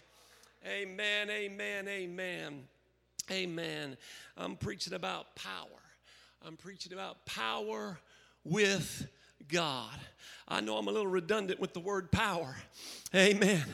Amen, 0.67 1.31
amen, 1.31 1.89
amen. 1.89 2.65
Amen. 3.31 3.97
I'm 4.37 4.57
preaching 4.57 4.95
about 4.95 5.35
power. 5.37 5.83
I'm 6.47 6.57
preaching 6.57 6.93
about 6.93 7.25
power 7.27 7.99
with 8.45 9.09
God. 9.49 9.99
I 10.49 10.61
know 10.61 10.77
I'm 10.77 10.87
a 10.87 10.93
little 10.93 11.07
redundant 11.09 11.59
with 11.59 11.73
the 11.73 11.81
word 11.81 12.13
power. 12.13 12.57
Amen. 13.17 13.65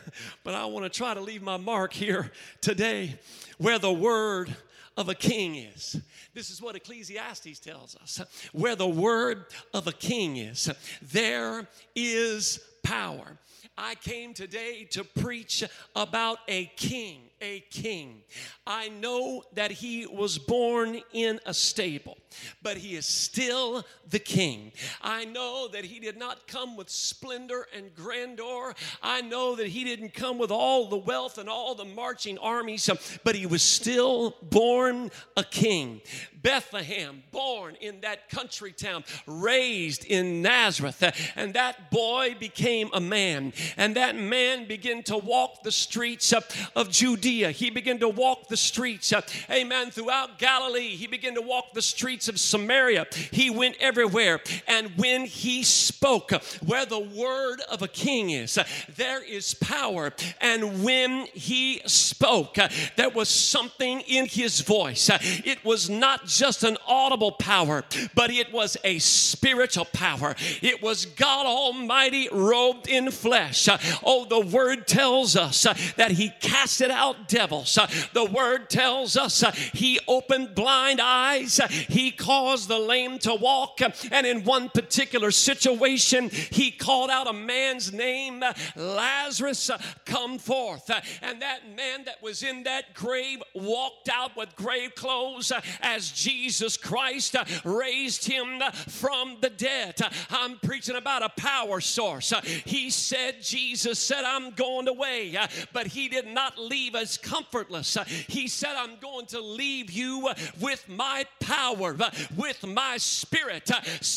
But 0.44 0.54
I 0.54 0.66
want 0.66 0.84
to 0.84 0.90
try 0.90 1.14
to 1.14 1.20
leave 1.20 1.42
my 1.42 1.56
mark 1.56 1.92
here 1.92 2.30
today 2.60 3.18
where 3.58 3.80
the 3.80 3.92
word 3.92 4.54
of 4.96 5.08
a 5.08 5.16
king 5.16 5.56
is. 5.56 6.00
This 6.32 6.48
is 6.48 6.62
what 6.62 6.76
Ecclesiastes 6.76 7.58
tells 7.58 7.96
us. 7.96 8.20
Where 8.52 8.76
the 8.76 8.86
word 8.86 9.46
of 9.74 9.88
a 9.88 9.92
king 9.92 10.36
is, 10.36 10.70
there 11.02 11.66
is 11.96 12.60
power. 12.84 13.36
I 13.76 13.96
came 13.96 14.32
today 14.32 14.84
to 14.92 15.02
preach 15.02 15.64
about 15.96 16.38
a 16.46 16.66
king, 16.76 17.22
a 17.42 17.60
king. 17.70 18.22
I 18.66 18.88
know 18.88 19.42
that 19.54 19.72
he 19.72 20.06
was 20.06 20.38
born 20.38 21.02
in 21.12 21.40
a 21.44 21.52
stable 21.52 22.16
but 22.62 22.76
he 22.76 22.96
is 22.96 23.06
still 23.06 23.84
the 24.08 24.18
king. 24.18 24.72
I 25.00 25.24
know 25.24 25.68
that 25.68 25.84
he 25.84 26.00
did 26.00 26.16
not 26.16 26.46
come 26.46 26.76
with 26.76 26.90
splendor 26.90 27.66
and 27.74 27.94
grandeur. 27.94 28.74
I 29.02 29.20
know 29.22 29.56
that 29.56 29.68
he 29.68 29.84
didn't 29.84 30.14
come 30.14 30.38
with 30.38 30.50
all 30.50 30.88
the 30.88 30.96
wealth 30.96 31.38
and 31.38 31.48
all 31.48 31.74
the 31.74 31.84
marching 31.84 32.38
armies, 32.38 32.88
but 33.24 33.34
he 33.34 33.46
was 33.46 33.62
still 33.62 34.36
born 34.42 35.10
a 35.36 35.44
king. 35.44 36.00
Bethlehem, 36.42 37.22
born 37.30 37.76
in 37.80 38.00
that 38.00 38.28
country 38.28 38.72
town, 38.72 39.04
raised 39.26 40.04
in 40.04 40.42
Nazareth. 40.42 41.32
And 41.36 41.54
that 41.54 41.90
boy 41.92 42.34
became 42.38 42.90
a 42.92 43.00
man. 43.00 43.52
And 43.76 43.94
that 43.94 44.16
man 44.16 44.66
began 44.66 45.04
to 45.04 45.16
walk 45.16 45.62
the 45.62 45.70
streets 45.70 46.32
of 46.32 46.90
Judea. 46.90 47.31
He 47.40 47.70
began 47.70 47.98
to 47.98 48.08
walk 48.08 48.48
the 48.48 48.56
streets, 48.56 49.12
uh, 49.12 49.22
amen, 49.50 49.90
throughout 49.90 50.38
Galilee. 50.38 50.96
He 50.96 51.06
began 51.06 51.34
to 51.34 51.40
walk 51.40 51.72
the 51.72 51.82
streets 51.82 52.28
of 52.28 52.38
Samaria. 52.38 53.06
He 53.30 53.50
went 53.50 53.76
everywhere. 53.80 54.40
And 54.66 54.90
when 54.96 55.24
he 55.24 55.62
spoke, 55.62 56.32
uh, 56.32 56.40
where 56.64 56.86
the 56.86 56.98
word 56.98 57.60
of 57.70 57.82
a 57.82 57.88
king 57.88 58.30
is, 58.30 58.58
uh, 58.58 58.64
there 58.96 59.24
is 59.24 59.54
power. 59.54 60.12
And 60.40 60.84
when 60.84 61.26
he 61.32 61.80
spoke, 61.86 62.58
there 62.96 63.10
was 63.10 63.28
something 63.28 64.00
in 64.00 64.26
his 64.26 64.60
voice. 64.60 65.10
It 65.44 65.64
was 65.64 65.88
not 65.88 66.26
just 66.26 66.64
an 66.64 66.76
audible 66.86 67.32
power, 67.32 67.84
but 68.14 68.30
it 68.30 68.52
was 68.52 68.76
a 68.84 68.98
spiritual 68.98 69.86
power. 69.86 70.34
It 70.60 70.82
was 70.82 71.06
God 71.06 71.46
Almighty 71.46 72.28
robed 72.30 72.88
in 72.88 73.10
flesh. 73.10 73.68
Oh, 74.04 74.24
the 74.24 74.40
word 74.40 74.86
tells 74.86 75.36
us 75.36 75.62
that 75.96 76.12
he 76.12 76.30
casted 76.40 76.90
out 76.90 77.21
devils. 77.28 77.76
Uh, 77.76 77.86
the 78.12 78.24
word 78.24 78.70
tells 78.70 79.16
us 79.16 79.42
uh, 79.42 79.50
he 79.50 79.98
opened 80.08 80.54
blind 80.54 81.00
eyes. 81.00 81.60
Uh, 81.60 81.68
he 81.68 82.10
caused 82.10 82.68
the 82.68 82.78
lame 82.78 83.18
to 83.20 83.34
walk. 83.34 83.80
And 84.10 84.26
in 84.26 84.44
one 84.44 84.68
particular 84.68 85.30
situation, 85.30 86.30
he 86.30 86.70
called 86.70 87.10
out 87.10 87.28
a 87.28 87.32
man's 87.32 87.92
name, 87.92 88.42
Lazarus, 88.76 89.70
come 90.04 90.38
forth. 90.38 90.90
And 91.22 91.42
that 91.42 91.68
man 91.76 92.04
that 92.04 92.22
was 92.22 92.42
in 92.42 92.64
that 92.64 92.94
grave 92.94 93.42
walked 93.54 94.08
out 94.08 94.36
with 94.36 94.54
grave 94.56 94.94
clothes 94.94 95.52
as 95.80 96.10
Jesus 96.10 96.76
Christ 96.76 97.36
raised 97.64 98.26
him 98.26 98.60
from 98.88 99.38
the 99.40 99.50
dead. 99.50 100.00
I'm 100.30 100.58
preaching 100.58 100.96
about 100.96 101.22
a 101.22 101.28
power 101.40 101.80
source. 101.80 102.32
He 102.64 102.90
said, 102.90 103.42
Jesus 103.42 103.98
said, 103.98 104.24
I'm 104.24 104.50
going 104.50 104.88
away, 104.88 105.36
but 105.72 105.86
he 105.86 106.08
did 106.08 106.26
not 106.26 106.58
leave 106.58 106.94
us 106.94 107.11
comfortless. 107.18 107.96
Uh, 107.96 108.04
he 108.04 108.48
said, 108.48 108.74
I'm 108.76 108.96
going 109.00 109.26
to 109.26 109.40
leave 109.40 109.90
you 109.90 110.28
uh, 110.28 110.34
with 110.60 110.88
my 110.88 111.26
power, 111.40 111.96
uh, 111.98 112.10
with 112.36 112.66
my 112.66 112.96
spirit. 112.96 113.70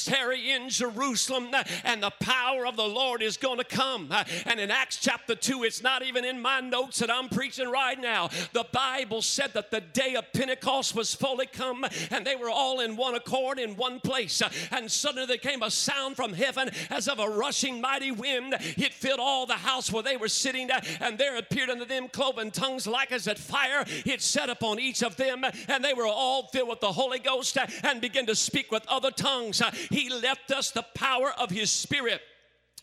Tarry 0.06 0.52
in 0.52 0.70
Jerusalem, 0.70 1.50
and 1.84 2.02
the 2.02 2.12
power 2.20 2.66
of 2.66 2.76
the 2.76 2.88
Lord 2.88 3.22
is 3.22 3.38
going 3.38 3.58
to 3.58 3.64
come. 3.64 4.12
And 4.46 4.60
in 4.60 4.72
Acts 4.72 4.98
chapter 4.98 5.36
2, 5.36 5.64
it's 5.64 5.82
not 5.82 6.04
even 6.04 6.26
in 6.26 6.42
my 6.42 6.60
notes 6.60 7.00
that 7.00 7.12
I'm 7.12 7.30
preaching 7.30 7.70
right 7.70 8.00
now. 8.00 8.30
The 8.54 8.66
Bible 8.72 9.22
said 9.22 9.54
that 9.54 9.72
the 9.72 9.82
day 9.82 10.16
of 10.16 10.32
Pentecost 10.34 10.96
was 10.96 11.14
fully 11.14 11.46
come, 11.46 11.86
and 12.12 12.26
they 12.26 12.36
were 12.36 12.50
all 12.50 12.80
in 12.80 12.96
one 12.96 13.16
accord 13.16 13.60
in 13.60 13.76
one 13.76 14.00
place. 14.00 14.42
And 14.72 14.92
suddenly 14.92 15.26
there 15.26 15.38
came 15.38 15.64
a 15.64 15.72
sound 15.72 16.16
from 16.16 16.34
heaven 16.34 16.70
as 16.90 17.08
of 17.08 17.20
a 17.20 17.30
rushing 17.30 17.82
mighty 17.82 18.12
wind. 18.12 18.56
It 18.60 18.94
filled 18.94 19.20
all 19.20 19.46
the 19.46 19.54
house 19.54 19.92
where 19.92 20.04
they 20.04 20.18
were 20.18 20.28
sitting, 20.28 20.70
and 21.00 21.18
there 21.18 21.38
appeared 21.38 21.70
unto 21.70 21.86
them 21.86 22.08
cloven 22.10 22.52
tongues 22.52 22.75
like 22.88 23.12
as 23.12 23.28
at 23.28 23.40
fire. 23.40 23.84
It 24.06 24.22
set 24.22 24.50
upon 24.50 24.80
each 24.80 25.04
of 25.04 25.16
them, 25.16 25.44
and 25.68 25.84
they 25.84 25.94
were 25.94 26.08
all 26.08 26.48
filled 26.48 26.70
with 26.70 26.82
the 26.82 26.92
Holy 26.92 27.20
Ghost 27.20 27.58
and 27.84 28.02
began 28.02 28.26
to 28.26 28.36
speak 28.36 28.72
with 28.72 28.86
other 28.88 29.12
tongues. 29.12 29.62
He 29.90 30.10
left 30.10 30.52
us 30.52 30.72
the 30.72 30.86
power 30.94 31.32
of 31.38 31.50
His 31.50 31.72
Spirit 31.72 32.22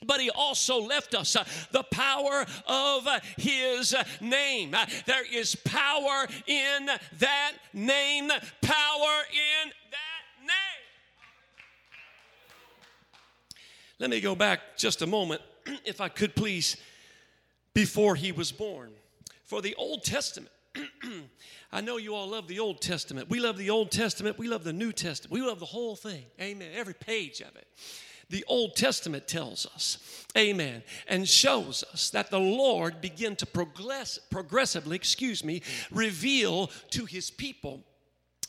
but 0.07 0.21
he 0.21 0.31
also 0.31 0.81
left 0.81 1.15
us 1.15 1.37
the 1.71 1.83
power 1.85 2.45
of 2.67 3.07
his 3.37 3.95
name. 4.21 4.75
There 5.07 5.25
is 5.33 5.55
power 5.55 6.27
in 6.47 6.91
that 7.19 7.53
name, 7.73 8.29
power 8.61 9.23
in 9.31 9.71
that 9.91 10.41
name. 10.41 10.83
Let 13.99 14.11
me 14.11 14.21
go 14.21 14.35
back 14.35 14.77
just 14.77 15.03
a 15.03 15.07
moment, 15.07 15.43
if 15.85 16.01
I 16.01 16.09
could 16.09 16.35
please, 16.35 16.77
before 17.75 18.17
he 18.17 18.33
was 18.33 18.53
born. 18.53 18.91
For 19.53 19.61
the 19.61 19.75
Old 19.75 20.03
Testament, 20.03 20.51
I 21.73 21.83
know 21.83 21.99
you 21.99 22.15
all 22.15 22.27
love 22.27 22.49
the 22.49 22.59
Old 22.59 22.81
Testament. 22.81 23.29
We 23.29 23.39
love 23.39 23.59
the 23.59 23.69
Old 23.69 23.91
Testament. 23.91 24.39
We 24.39 24.49
love 24.49 24.65
the 24.65 24.73
New 24.73 24.95
Testament. 24.95 25.31
We 25.31 25.47
love 25.47 25.61
the 25.61 25.67
whole 25.67 25.95
thing. 25.95 26.25
Amen. 26.41 26.71
Every 26.75 26.95
page 26.95 27.43
of 27.43 27.55
it. 27.57 27.67
The 28.31 28.47
Old 28.49 28.77
Testament 28.77 29.29
tells 29.29 29.67
us, 29.67 30.25
amen, 30.39 30.83
and 31.07 31.29
shows 31.29 31.85
us 31.93 32.09
that 32.09 32.31
the 32.31 32.41
Lord 32.41 33.03
began 33.03 33.37
to 33.37 33.45
progress, 33.45 34.19
progressively, 34.31 34.97
excuse 34.97 35.45
me, 35.45 35.61
reveal 35.91 36.69
to 36.93 37.05
his 37.05 37.31
people 37.31 37.85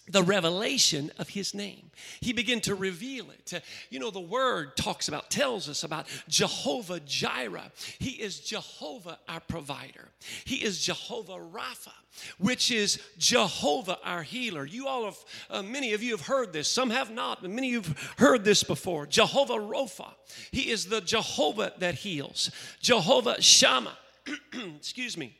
the 0.08 0.24
revelation 0.24 1.12
of 1.18 1.30
his 1.30 1.54
name. 1.54 1.90
He 2.20 2.34
began 2.34 2.60
to 2.62 2.76
reveal 2.76 3.28
it. 3.32 3.64
You 3.90 4.00
know, 4.00 4.12
the 4.12 4.20
word 4.20 4.76
talks 4.76 5.08
about, 5.08 5.30
tells 5.30 5.70
us 5.70 5.84
about 5.84 6.08
Jehovah 6.28 7.00
Jireh. 7.00 7.72
He 8.00 8.12
is 8.12 8.40
Jehovah 8.40 9.20
our 9.30 9.40
provider. 9.40 10.10
He 10.44 10.58
is 10.58 10.84
Jehovah 10.84 11.38
Rapha, 11.38 11.94
which 12.38 12.70
is 12.70 13.00
Jehovah 13.18 13.98
our 14.04 14.24
healer. 14.24 14.66
You 14.66 14.88
all 14.88 15.06
have, 15.06 15.18
uh, 15.50 15.64
many 15.64 15.94
of 15.94 16.04
you 16.04 16.12
have 16.12 16.28
heard 16.28 16.52
this. 16.52 16.68
Some 16.68 16.90
have 16.90 17.10
not, 17.10 17.42
but 17.42 17.52
many 17.52 17.74
of 17.76 17.88
you 17.88 17.94
have 17.94 18.14
heard 18.18 18.44
this 18.44 18.64
before. 18.64 19.06
Jehovah 19.06 19.54
Rapha. 19.54 20.10
He 20.52 20.70
is 20.70 20.88
the 20.88 21.00
Jehovah 21.00 21.74
that 21.78 21.96
heals. 21.96 22.52
Jehovah 22.82 23.42
Shammah. 23.42 23.98
Excuse 24.76 25.18
me. 25.18 25.38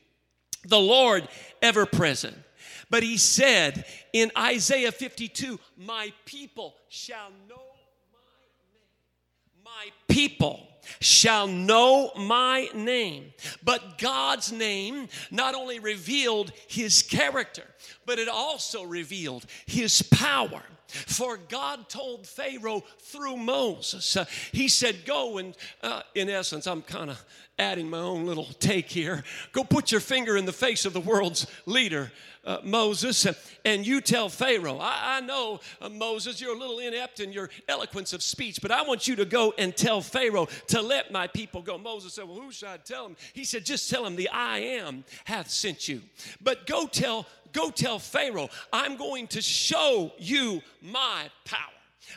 The 0.66 0.80
Lord 0.80 1.28
ever 1.62 1.86
present. 1.86 2.38
But 2.94 3.02
he 3.02 3.18
said 3.18 3.86
in 4.14 4.32
Isaiah 4.38 4.92
52, 4.92 5.60
My 5.78 6.14
people 6.26 6.76
shall 6.90 7.32
know 7.50 7.64
my 8.14 8.46
name. 8.70 9.66
My 9.66 9.88
people 10.08 10.68
shall 11.00 11.48
know 11.48 12.12
my 12.16 12.70
name. 12.76 13.34
But 13.64 13.98
God's 13.98 14.52
name 14.52 15.08
not 15.32 15.56
only 15.56 15.80
revealed 15.80 16.52
his 16.68 17.02
character, 17.02 17.64
but 18.06 18.20
it 18.20 18.28
also 18.28 18.84
revealed 18.84 19.48
his 19.66 20.04
power. 20.04 20.62
For 20.88 21.38
God 21.38 21.90
told 21.90 22.28
Pharaoh 22.28 22.84
through 23.00 23.38
Moses, 23.38 24.18
uh, 24.18 24.26
He 24.52 24.68
said, 24.68 25.06
Go 25.06 25.38
and, 25.38 25.56
uh, 25.82 26.02
in 26.16 26.30
essence, 26.30 26.68
I'm 26.68 26.82
kind 26.82 27.10
of 27.10 27.24
adding 27.58 27.90
my 27.90 28.00
own 28.00 28.26
little 28.26 28.46
take 28.60 28.90
here. 28.90 29.24
Go 29.52 29.64
put 29.64 29.92
your 29.92 30.02
finger 30.02 30.38
in 30.38 30.46
the 30.46 30.54
face 30.54 30.86
of 30.86 30.94
the 30.94 31.00
world's 31.00 31.48
leader 31.66 32.12
uh, 32.46 32.58
Moses, 32.64 33.26
and 33.64 33.88
you 33.88 34.02
tell 34.02 34.28
Pharaoh, 34.28 34.78
I, 34.78 35.18
I 35.18 35.20
know, 35.22 35.62
uh, 35.82 35.90
Moses, 35.90 36.42
you're 36.42 36.56
a 36.56 36.60
little 36.60 36.80
inept 36.80 37.20
in 37.20 37.32
your 37.32 37.50
eloquence 37.68 38.12
of 38.14 38.22
speech, 38.22 38.60
but 38.62 38.72
I 38.72 38.82
want 38.84 39.08
you 39.08 39.16
to 39.18 39.26
go 39.26 39.54
and 39.58 39.76
tell 39.76 40.02
Pharaoh 40.02 40.48
to 40.68 40.82
let 40.82 41.12
my 41.12 41.28
people 41.28 41.62
go. 41.62 41.78
Moses 41.78 42.14
said, 42.14 42.28
Well, 42.28 42.40
who 42.40 42.52
should 42.52 42.68
I 42.68 42.78
tell 42.78 43.06
him? 43.06 43.16
He 43.34 43.46
said, 43.46 43.66
Just 43.66 43.90
tell 43.90 44.06
him 44.06 44.16
the 44.16 44.30
I 44.30 44.60
am 44.60 45.06
hath 45.24 45.50
sent 45.50 45.88
you. 45.88 46.02
But 46.42 46.68
go 46.68 46.86
tell, 46.86 47.28
go 47.54 47.70
tell 47.70 48.00
Pharaoh, 48.00 48.50
I'm 48.72 48.98
going 48.98 49.28
to 49.28 49.42
show 49.42 50.12
you 50.18 50.62
my 50.82 51.30
power. 51.46 51.60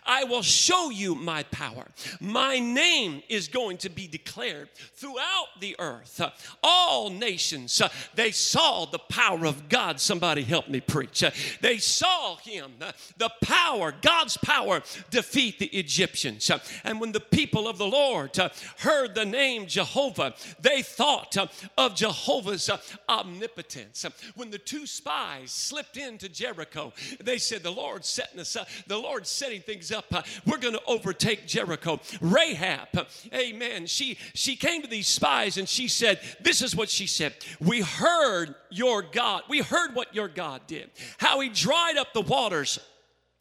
I 0.05 0.25
will 0.25 0.43
show 0.43 0.91
you 0.91 1.15
my 1.15 1.43
power. 1.45 1.87
My 2.21 2.59
name 2.59 3.23
is 3.29 3.49
going 3.49 3.79
to 3.79 3.89
be 3.89 4.07
declared 4.07 4.69
throughout 4.95 5.49
the 5.61 5.77
earth. 5.79 6.21
All 6.63 7.11
nations, 7.11 7.81
they 8.15 8.31
saw 8.31 8.85
the 8.85 8.99
power 8.99 9.47
of 9.47 9.69
God. 9.69 10.01
Somebody 10.01 10.43
help 10.43 10.69
me 10.69 10.81
preach. 10.81 11.25
They 11.61 11.79
saw 11.79 12.37
him, 12.37 12.73
the 13.17 13.31
power, 13.43 13.95
God's 14.01 14.37
power, 14.37 14.83
defeat 15.11 15.59
the 15.59 15.67
Egyptians. 15.67 16.51
And 16.85 17.01
when 17.01 17.13
the 17.13 17.21
people 17.21 17.69
of 17.69 17.79
the 17.79 17.87
Lord 17.87 18.37
heard 18.79 19.15
the 19.15 19.25
name 19.25 19.67
Jehovah, 19.67 20.35
they 20.61 20.83
thought 20.83 21.37
of 21.77 21.95
Jehovah's 21.95 22.71
omnipotence. 23.09 24.07
When 24.35 24.51
the 24.51 24.59
two 24.59 24.87
spies 24.87 25.51
slipped 25.51 25.97
into 25.97 26.29
Jericho, 26.29 26.93
they 27.23 27.39
said, 27.39 27.63
The 27.63 27.71
Lord's 27.71 28.09
setting 28.09 28.41
us 28.41 28.57
up, 28.57 28.69
the 28.87 28.99
Lord's 28.99 29.29
setting 29.29 29.61
things 29.61 29.76
up. 29.93 30.07
Uh, 30.13 30.23
we're 30.45 30.59
going 30.59 30.75
to 30.75 30.83
overtake 30.87 31.47
Jericho. 31.47 32.01
Rahab, 32.21 33.07
amen. 33.33 33.87
She 33.87 34.19
she 34.35 34.57
came 34.57 34.83
to 34.83 34.89
these 34.89 35.09
spies 35.09 35.57
and 35.59 35.69
she 35.69 35.89
said, 35.89 36.21
This 36.41 36.63
is 36.63 36.75
what 36.75 36.89
she 36.89 37.07
said. 37.07 37.35
We 37.61 37.81
heard 37.81 38.55
your 38.71 39.03
God. 39.03 39.43
We 39.49 39.61
heard 39.61 39.95
what 39.95 40.15
your 40.15 40.29
God 40.29 40.63
did. 40.67 40.91
How 41.19 41.41
he 41.41 41.49
dried 41.49 41.97
up 41.97 42.13
the 42.13 42.21
waters 42.23 42.79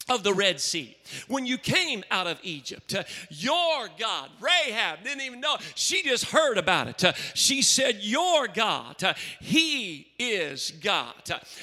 of 0.10 0.24
the 0.24 0.34
Red 0.34 0.60
Sea. 0.60 0.96
When 1.28 1.46
you 1.46 1.58
came 1.58 2.04
out 2.12 2.28
of 2.28 2.39
Egypt, 2.44 2.94
uh, 2.94 3.04
your 3.30 3.89
God, 3.98 4.30
Rahab, 4.39 5.04
didn't 5.04 5.22
even 5.22 5.39
know. 5.39 5.58
She 5.76 6.04
just 6.04 6.26
heard 6.26 6.58
about 6.58 6.88
it. 6.88 7.04
Uh, 7.04 7.13
she 7.34 7.62
said, 7.62 8.00
Your 8.02 8.48
God, 8.48 9.04
uh, 9.04 9.13
He 9.39 10.08
is 10.18 10.72
God. 10.82 11.13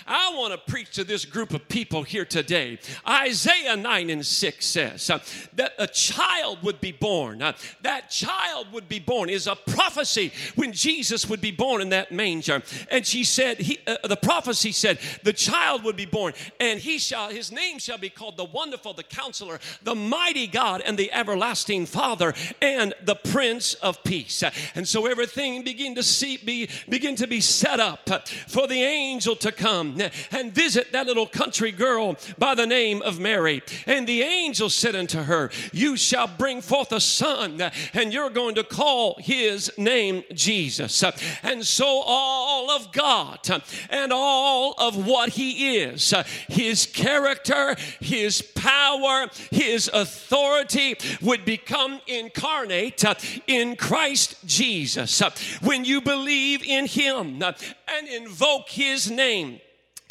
I 0.06 0.34
want 0.34 0.52
to 0.52 0.70
preach 0.70 0.90
to 0.92 1.04
this 1.04 1.24
group 1.24 1.54
of 1.54 1.68
people 1.68 2.02
here 2.02 2.24
today. 2.24 2.78
Isaiah 3.08 3.76
9 3.76 4.10
and 4.10 4.24
6 4.24 4.66
says 4.66 5.10
uh, 5.10 5.18
that 5.54 5.72
a 5.78 5.86
child 5.86 6.62
would 6.62 6.80
be 6.80 6.92
born. 6.92 7.42
Uh, 7.42 7.52
that 7.82 8.10
child 8.10 8.72
would 8.72 8.88
be 8.88 8.98
born 8.98 9.28
is 9.28 9.46
a 9.46 9.56
prophecy 9.56 10.32
when 10.54 10.72
Jesus 10.72 11.28
would 11.28 11.40
be 11.40 11.50
born 11.50 11.80
in 11.80 11.88
that 11.90 12.12
manger. 12.12 12.62
And 12.90 13.06
she 13.06 13.24
said, 13.24 13.58
he, 13.58 13.78
uh, 13.86 13.96
the 14.06 14.16
prophecy 14.16 14.72
said, 14.72 14.98
the 15.22 15.32
child 15.32 15.84
would 15.84 15.96
be 15.96 16.06
born, 16.06 16.34
and 16.60 16.78
he 16.78 16.98
shall, 16.98 17.30
his 17.30 17.50
name 17.50 17.78
shall 17.78 17.98
be 17.98 18.10
called 18.10 18.31
the 18.36 18.44
wonderful, 18.44 18.92
the 18.92 19.02
counselor, 19.02 19.60
the 19.82 19.94
mighty 19.94 20.46
God, 20.46 20.82
and 20.84 20.98
the 20.98 21.12
everlasting 21.12 21.86
Father, 21.86 22.34
and 22.60 22.94
the 23.02 23.14
Prince 23.14 23.74
of 23.74 24.02
Peace. 24.04 24.42
And 24.74 24.86
so 24.86 25.06
everything 25.06 25.62
begin 25.62 25.94
to 25.94 26.02
see, 26.02 26.36
be, 26.36 26.68
begin 26.88 27.16
to 27.16 27.26
be 27.26 27.40
set 27.40 27.80
up 27.80 28.08
for 28.46 28.66
the 28.66 28.82
angel 28.82 29.36
to 29.36 29.52
come 29.52 30.00
and 30.30 30.52
visit 30.52 30.92
that 30.92 31.06
little 31.06 31.26
country 31.26 31.72
girl 31.72 32.16
by 32.38 32.54
the 32.54 32.66
name 32.66 33.02
of 33.02 33.18
Mary. 33.18 33.62
And 33.86 34.06
the 34.06 34.22
angel 34.22 34.70
said 34.70 34.94
unto 34.94 35.22
her, 35.22 35.50
You 35.72 35.96
shall 35.96 36.28
bring 36.28 36.60
forth 36.60 36.92
a 36.92 37.00
son, 37.00 37.62
and 37.94 38.12
you're 38.12 38.30
going 38.30 38.54
to 38.56 38.64
call 38.64 39.16
his 39.18 39.70
name 39.78 40.24
Jesus. 40.32 41.02
And 41.42 41.64
so 41.66 42.02
all 42.04 42.70
of 42.70 42.92
God 42.92 43.62
and 43.90 44.12
all 44.12 44.74
of 44.78 45.06
what 45.06 45.30
he 45.30 45.78
is, 45.78 46.14
his 46.48 46.86
character, 46.86 47.76
his 48.00 48.21
power, 48.30 49.26
his 49.50 49.90
authority 49.92 50.96
would 51.20 51.44
become 51.44 52.00
incarnate 52.06 53.04
uh, 53.04 53.14
in 53.46 53.74
Christ 53.74 54.36
Jesus. 54.46 55.20
Uh, 55.20 55.30
when 55.62 55.84
you 55.84 56.00
believe 56.00 56.62
in 56.62 56.86
him 56.86 57.42
uh, 57.42 57.52
and 57.88 58.08
invoke 58.08 58.68
his 58.68 59.10
name, 59.10 59.60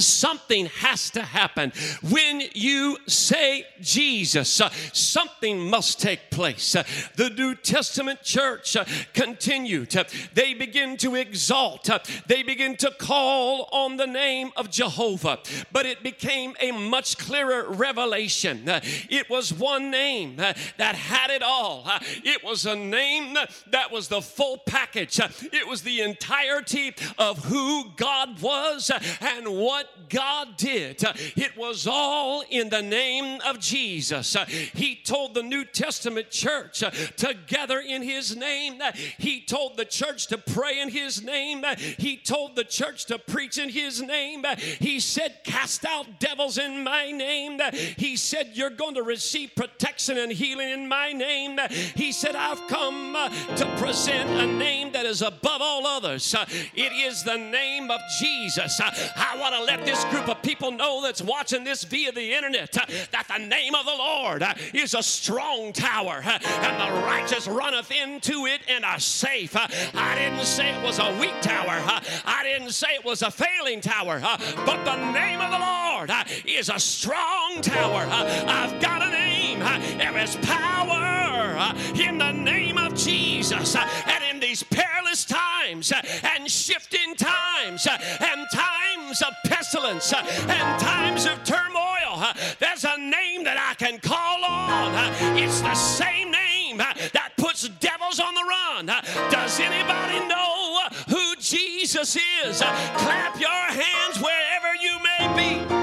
something 0.06 0.68
has 0.68 1.10
to 1.12 1.22
happen. 1.22 1.72
When 2.02 2.42
you 2.54 2.98
say 3.08 3.66
Jesus, 3.82 4.62
uh, 4.62 4.70
something 4.94 5.70
must 5.70 6.00
take 6.00 6.32
place. 6.32 6.76
Uh, 6.76 6.84
the 7.16 7.30
New 7.30 7.56
Testament 7.56 8.22
church 8.22 8.76
uh, 8.76 8.86
continued. 9.14 9.96
They 10.34 10.54
begin 10.54 10.98
to 10.98 11.16
exalt, 11.16 11.90
they 12.28 12.44
begin 12.44 12.76
to 12.78 12.92
call 12.92 13.70
on 13.72 13.98
the 13.98 14.08
name 14.08 14.52
of 14.56 14.70
Jehovah, 14.70 15.40
but 15.72 15.86
it 15.86 16.04
became 16.04 16.56
a 16.60 16.72
much 16.72 17.18
clearer 17.18 17.70
revelation. 17.70 18.64
It 18.66 19.30
was 19.30 19.54
one 19.54 19.92
name 19.92 20.38
that 20.38 20.58
had 20.96 21.32
it 21.32 21.44
all. 21.44 21.90
It 22.24 22.44
was 22.44 22.66
a 22.66 22.76
name 22.76 23.38
that 23.72 23.92
was 23.92 24.08
the 24.08 24.22
full 24.22 24.58
package. 24.58 25.20
It 25.20 25.68
was 25.68 25.82
the 25.82 26.02
entirety 26.02 26.94
of 27.18 27.46
who 27.46 27.92
God 27.96 28.42
was 28.42 28.92
and 29.22 29.48
what 29.58 29.91
God 30.10 30.58
did. 30.58 31.04
It 31.36 31.58
was 31.58 31.88
all 31.88 32.44
in 32.50 32.70
the 32.70 32.82
name 32.82 33.40
of 33.46 33.60
Jesus. 33.60 34.36
He 34.74 34.96
told 34.96 35.34
the 35.34 35.44
New 35.44 35.66
Testament 35.66 36.30
church 36.30 36.80
to 36.80 37.36
gather 37.48 37.80
in 37.80 38.02
His 38.02 38.36
name. 38.36 38.82
He 39.18 39.42
told 39.42 39.78
the 39.78 39.86
church 39.86 40.28
to 40.28 40.38
pray 40.38 40.80
in 40.80 40.90
His 40.90 41.24
name. 41.24 41.64
He 41.98 42.18
told 42.18 42.56
the 42.56 42.64
church 42.64 43.06
to 43.06 43.20
preach 43.20 43.58
in 43.58 43.70
His 43.70 44.02
name. 44.02 44.46
He 44.80 45.00
said, 45.00 45.40
Cast 45.44 45.86
out 45.86 46.20
devils 46.20 46.58
in 46.58 46.84
my 46.84 47.12
name. 47.12 47.60
He 47.98 48.16
said, 48.16 48.52
You're 48.54 48.70
going 48.70 48.96
to 48.96 49.04
receive 49.04 49.56
protection 49.56 50.18
and 50.18 50.32
healing 50.32 50.70
in 50.70 50.88
my 50.88 51.12
name. 51.14 51.60
He 51.96 52.12
said, 52.12 52.36
I've 52.36 52.68
come 52.68 53.16
uh, 53.16 53.30
to 53.56 53.66
present 53.78 54.30
a 54.30 54.48
name 54.48 54.92
that 54.94 55.06
is 55.06 55.22
above 55.22 55.62
all 55.62 55.86
others. 55.86 56.36
It 56.74 56.92
is 56.92 57.24
the 57.24 57.38
name 57.38 57.90
of 57.90 58.00
Jesus. 58.20 58.80
I 58.82 59.38
want 59.40 59.56
to 59.56 59.64
let 59.64 59.81
this 59.86 60.04
group 60.06 60.30
of 60.30 60.42
people 60.42 60.72
know 60.72 61.02
that's 61.02 61.22
watching 61.22 61.64
this 61.64 61.84
via 61.84 62.12
the 62.12 62.34
internet 62.34 62.78
uh, 62.78 62.86
that 63.12 63.28
the 63.28 63.44
name 63.46 63.76
of 63.76 63.86
the 63.86 63.92
Lord 63.92 64.44
uh, 64.44 64.54
is 64.74 64.94
a 64.94 65.04
strong 65.04 65.74
tower 65.74 66.22
uh, 66.26 66.40
and 66.44 66.80
the 66.80 67.02
righteous 67.06 67.48
runneth 67.48 67.92
into 67.92 68.46
it 68.46 68.62
and 68.68 68.86
are 68.86 69.00
safe. 69.00 69.56
I 69.56 70.16
didn't 70.16 70.46
say 70.46 70.70
it 70.70 70.84
was 70.84 71.00
a 71.00 71.18
weak 71.20 71.40
tower. 71.42 71.82
I 72.26 72.42
didn't 72.44 72.72
say 72.72 72.90
it 72.96 73.06
was 73.06 73.22
a 73.22 73.32
failing 73.32 73.82
tower. 73.82 74.20
But 74.66 74.84
the 74.86 75.12
name 75.12 75.40
of 75.40 75.52
the 75.52 75.60
Lord 75.60 76.12
is 76.46 76.70
a 76.70 76.80
strong 76.80 77.62
tower. 77.62 78.06
I've 78.10 78.80
got 78.82 79.02
a 79.02 79.10
name. 79.10 79.60
There 79.60 80.18
is 80.18 80.36
power 80.38 81.74
in 81.96 82.18
the 82.18 82.32
name 82.32 82.78
of 82.78 82.96
Jesus. 82.96 83.76
And 83.76 84.24
in 84.32 84.40
these 84.40 84.64
perilous 84.64 85.26
times 85.26 85.92
and 85.92 86.50
shifting 86.50 87.16
times 87.16 87.88
and 87.88 88.48
times 88.52 89.01
of 89.20 89.34
pestilence 89.46 90.14
uh, 90.14 90.24
and 90.48 90.80
times 90.80 91.26
of 91.26 91.44
turmoil, 91.44 92.16
uh, 92.16 92.34
there's 92.60 92.86
a 92.86 92.98
name 92.98 93.44
that 93.44 93.58
I 93.60 93.74
can 93.74 94.00
call 94.00 94.46
on. 94.46 94.94
Uh, 94.94 95.36
it's 95.36 95.60
the 95.60 95.76
same 95.76 96.32
name 96.32 96.78
that 96.78 97.34
puts 97.38 97.68
devils 97.68 98.22
on 98.22 98.34
the 98.34 98.44
run. 98.44 98.86
Does 99.30 99.60
anybody 99.60 100.26
know 100.28 100.80
who 101.10 101.36
Jesus 101.40 102.16
is? 102.46 102.60
Clap 102.60 103.40
your 103.40 103.50
hands 103.50 104.22
wherever 104.22 104.74
you 104.82 104.98
may 105.04 105.68
be. 105.68 105.81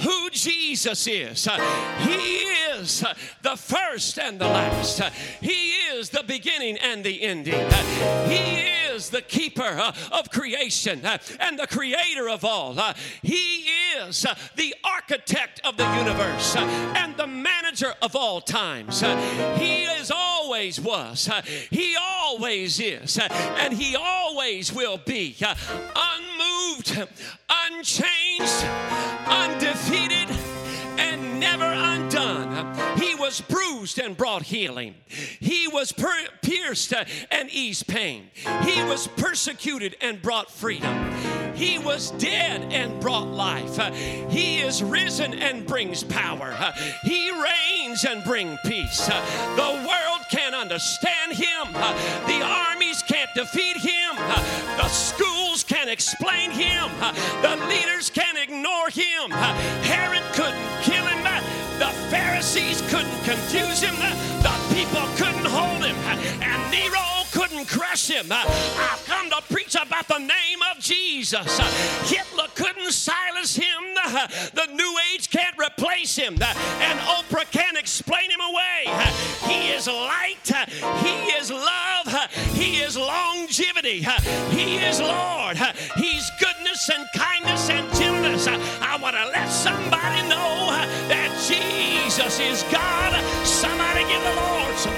Who 0.00 0.30
Jesus 0.30 1.06
is? 1.06 1.48
He 1.98 2.46
is 2.78 3.04
the 3.42 3.56
first 3.56 4.18
and 4.18 4.38
the 4.38 4.46
last. 4.46 5.02
He 5.40 5.72
is 5.94 6.10
the 6.10 6.22
beginning 6.26 6.78
and 6.78 7.04
the 7.04 7.22
ending. 7.22 7.68
He 8.28 8.66
is 8.92 9.10
the 9.10 9.22
keeper 9.22 9.92
of 10.12 10.30
creation 10.30 11.02
and 11.40 11.58
the 11.58 11.66
creator 11.66 12.28
of 12.28 12.44
all. 12.44 12.76
He 13.22 13.66
is 13.98 14.26
the 14.56 14.74
architect 14.84 15.60
of 15.64 15.76
the 15.76 15.88
universe 15.96 16.56
and 16.56 17.16
the 17.16 17.26
manager 17.26 17.94
of 18.02 18.14
all 18.16 18.40
times. 18.40 19.00
He 19.58 19.82
is 19.82 20.10
always 20.14 20.80
was. 20.80 21.30
He 21.70 21.96
always 22.00 22.80
is. 22.80 23.18
And 23.18 23.74
he 23.74 23.96
always 23.96 24.72
will 24.72 24.98
be 24.98 25.36
unmoved, 25.40 27.08
unchanged, 27.48 28.64
undefeated 29.26 30.35
never 31.38 31.64
undone. 31.64 32.98
He 32.98 33.14
was 33.14 33.40
bruised 33.40 33.98
and 33.98 34.16
brought 34.16 34.42
healing. 34.42 34.94
He 35.06 35.68
was 35.68 35.92
per- 35.92 36.28
pierced 36.42 36.92
and 37.30 37.50
eased 37.50 37.86
pain. 37.86 38.30
He 38.62 38.82
was 38.84 39.06
persecuted 39.06 39.96
and 40.00 40.20
brought 40.20 40.50
freedom. 40.50 41.12
He 41.54 41.78
was 41.78 42.10
dead 42.12 42.72
and 42.72 43.00
brought 43.00 43.28
life. 43.28 43.78
He 44.30 44.58
is 44.58 44.82
risen 44.82 45.34
and 45.34 45.66
brings 45.66 46.04
power. 46.04 46.54
He 47.02 47.30
reigns 47.30 48.04
and 48.04 48.22
brings 48.24 48.58
peace. 48.64 49.06
The 49.06 49.86
world 49.88 50.20
can't 50.30 50.54
understand 50.54 51.32
him. 51.32 51.72
The 51.72 52.42
armies 52.42 53.02
can't 53.02 53.32
defeat 53.34 53.76
him. 53.78 54.16
The 54.76 54.88
schools 54.88 55.64
can't 55.64 55.88
explain 55.88 56.50
him. 56.50 56.90
The 57.40 57.56
leaders 57.68 58.10
can't 58.10 58.38
ignore 58.38 58.90
him. 58.90 59.30
Herod 59.30 60.22
couldn't 60.34 60.82
kill 60.82 60.95
Pharisees 62.10 62.82
couldn't 62.88 63.24
confuse 63.24 63.82
him. 63.82 63.94
The 64.42 64.74
people 64.74 65.02
couldn't 65.16 65.46
hold 65.46 65.84
him. 65.84 65.96
And 66.40 66.70
Nero 66.70 67.02
couldn't 67.32 67.66
crush 67.66 68.08
him. 68.08 68.26
I've 68.30 69.04
come 69.06 69.30
to 69.30 69.42
preach 69.52 69.74
about 69.74 70.08
the 70.08 70.18
name 70.18 70.60
of 70.70 70.80
Jesus. 70.80 71.58
Hitler 72.08 72.46
couldn't 72.54 72.92
silence 72.92 73.56
him. 73.56 73.94
The 74.54 74.66
New 74.72 74.96
Age 75.12 75.30
can't 75.30 75.56
replace 75.58 76.16
him. 76.16 76.34
And 76.34 76.98
Oprah 77.00 77.50
can't 77.50 77.76
explain 77.76 78.30
him 78.30 78.40
away. 78.40 78.86
He 79.46 79.70
is 79.70 79.86
light. 79.86 80.46
He 81.02 81.32
is 81.32 81.50
love. 81.50 82.30
He 82.54 82.78
is 82.78 82.96
longevity. 82.96 84.06
He 84.50 84.76
is 84.76 85.00
Lord. 85.00 85.56
He's 85.96 86.30
goodness 86.40 86.88
and 86.88 87.06
kindness 87.14 87.68
and 87.68 87.92
gentleness. 87.94 88.46
I 88.46 88.96
want 89.00 89.16
to 89.16 89.24
let 89.26 89.48
somebody 89.48 90.22
know 90.28 90.70
that 91.08 91.30
Jesus 91.46 91.75
is 92.18 92.62
God. 92.72 93.12
Somebody 93.44 94.00
give 94.00 94.22
the 94.22 94.34
Lord 94.34 94.74
some. 94.76 94.94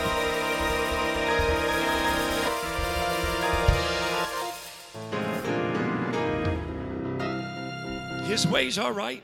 His 8.25 8.47
ways 8.47 8.79
are 8.79 8.93
right. 8.93 9.23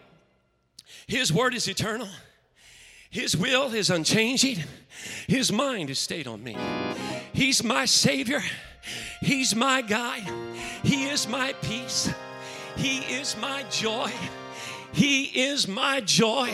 His 1.06 1.32
word 1.32 1.54
is 1.54 1.68
eternal. 1.68 2.08
His 3.10 3.36
will 3.36 3.72
is 3.72 3.90
unchanging. 3.90 4.58
His 5.28 5.52
mind 5.52 5.88
is 5.88 6.00
stayed 6.00 6.26
on 6.26 6.42
me. 6.42 6.56
He's 7.32 7.62
my 7.62 7.84
Savior. 7.84 8.42
He's 9.20 9.54
my 9.54 9.82
guide. 9.82 10.28
He 10.82 11.04
is 11.04 11.28
my 11.28 11.52
peace. 11.62 12.12
He 12.76 12.98
is 12.98 13.36
my 13.36 13.62
joy. 13.70 14.10
He 14.94 15.24
is 15.24 15.66
my 15.68 16.00
joy. 16.00 16.50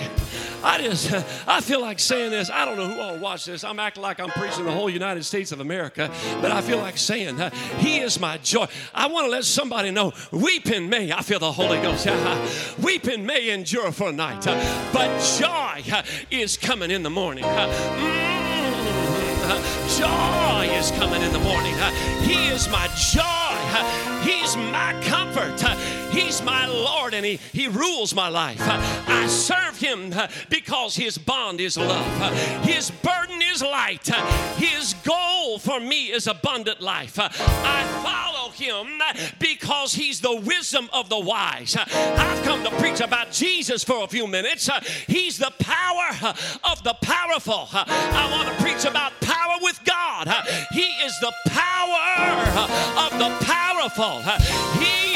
I 0.63 0.81
just, 0.83 1.13
I 1.47 1.61
feel 1.61 1.81
like 1.81 1.99
saying 1.99 2.31
this. 2.31 2.51
I 2.51 2.65
don't 2.65 2.77
know 2.77 2.89
who 2.89 3.01
all 3.01 3.17
watch 3.19 3.45
this. 3.45 3.65
I'm 3.65 3.79
acting 3.79 4.03
like 4.03 4.21
I'm 4.21 4.31
preaching 4.31 4.65
the 4.65 4.73
whole 4.73 4.91
United 4.91 5.25
States 5.25 5.53
of 5.53 5.61
America, 5.61 6.11
but 6.41 6.51
I 6.51 6.61
feel 6.61 6.79
like 6.79 6.99
saying, 6.99 7.41
uh, 7.41 7.51
He 7.79 7.99
is 7.99 8.19
my 8.19 8.39
joy. 8.39 8.67
I 8.95 9.07
want 9.09 9.27
to 9.27 9.31
let 9.31 9.45
somebody 9.45 9.91
know, 9.91 10.13
weeping 10.33 10.89
may, 10.89 11.13
I 11.13 11.23
feel 11.23 11.39
the 11.39 11.53
Holy 11.53 11.81
Ghost. 11.81 12.09
weeping 12.83 13.25
may 13.25 13.51
endure 13.51 13.93
for 13.93 14.09
a 14.09 14.13
night, 14.13 14.47
uh, 14.47 14.91
but 14.93 15.09
joy 15.39 15.83
uh, 15.95 16.03
is 16.31 16.57
coming 16.57 16.91
in 16.91 17.03
the 17.03 17.11
morning. 17.11 17.45
Mm. 17.45 18.31
Joy 19.99 20.71
is 20.77 20.93
coming 20.93 21.21
in 21.21 21.33
the 21.33 21.41
morning. 21.41 21.75
He 22.23 22.49
is 22.49 22.69
my 22.69 22.87
joy. 22.97 23.51
He's 24.23 24.57
my 24.57 24.99
comfort. 25.03 25.61
He's 26.11 26.43
my 26.43 26.67
Lord 26.67 27.15
and 27.15 27.25
He, 27.25 27.39
he 27.53 27.69
rules 27.69 28.15
my 28.15 28.29
life. 28.29 28.61
I 28.61 29.27
serve 29.29 29.79
Him 29.79 30.15
because 30.49 30.97
His 30.97 31.19
bond 31.19 31.61
is 31.61 31.77
love. 31.77 32.33
His 32.65 32.91
burden 32.91 33.41
is 33.43 33.63
light. 33.63 34.07
His 34.57 34.95
goal 35.05 35.59
for 35.59 35.81
me 35.81 36.07
is 36.07 36.27
abundant 36.27 36.81
life. 36.81 37.19
I 37.19 37.85
follow 38.03 38.40
Him 38.55 39.01
because 39.39 39.95
He's 39.95 40.21
the 40.21 40.37
wisdom 40.37 40.89
of 40.93 41.09
the 41.09 41.19
wise. 41.19 41.77
I've 41.77 42.45
come 42.45 42.63
to 42.65 42.71
preach 42.77 43.01
about 43.01 43.31
Jesus 43.33 43.85
for 43.85 44.05
a 44.05 44.07
few 44.07 44.27
minutes. 44.27 44.69
He's 45.07 45.39
the 45.39 45.53
power 45.59 46.35
of 46.65 46.83
the 46.83 46.95
powerful. 47.03 47.69
I 47.73 48.29
want 48.31 48.49
to 48.49 48.63
preach 48.63 48.85
about 48.85 49.13
power 49.21 49.57
with 49.61 49.81
God. 49.85 50.29
He 50.73 50.87
is 51.05 51.19
the 51.21 51.33
power 51.49 52.01
of 52.99 53.19
the 53.19 53.45
powerful. 53.45 54.21
He 54.79 55.15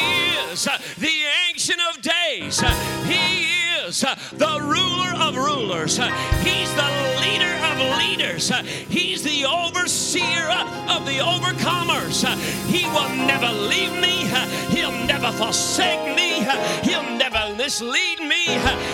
is 0.51 0.65
the 0.97 1.25
Ancient 1.49 1.79
of 1.89 2.01
Days. 2.01 2.61
He 3.05 3.45
is 3.85 4.01
the 4.33 4.59
ruler 4.61 5.13
of 5.19 5.35
rulers. 5.35 5.97
He's 5.97 6.73
the 6.73 6.89
leader 7.21 7.53
of 7.65 7.99
leaders. 7.99 8.51
He's 8.89 9.23
the 9.23 9.45
overseer 9.45 10.49
of 10.89 11.05
the 11.05 11.19
overcomers. 11.19 12.25
He 12.67 12.85
will 12.85 13.09
never 13.25 13.51
leave 13.51 13.93
me. 13.93 14.25
He'll 14.69 14.91
never 15.05 15.31
forsake 15.31 16.15
me. 16.15 16.45
He'll 16.83 17.09
never 17.17 17.55
mislead 17.55 18.19
me. 18.19 18.43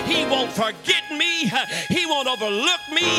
He 0.06 0.26
won't 0.26 0.52
forget 0.52 1.04
me. 1.12 1.52
He 1.90 2.06
won't 2.06 2.28
overlook 2.28 2.82
me. 2.92 3.10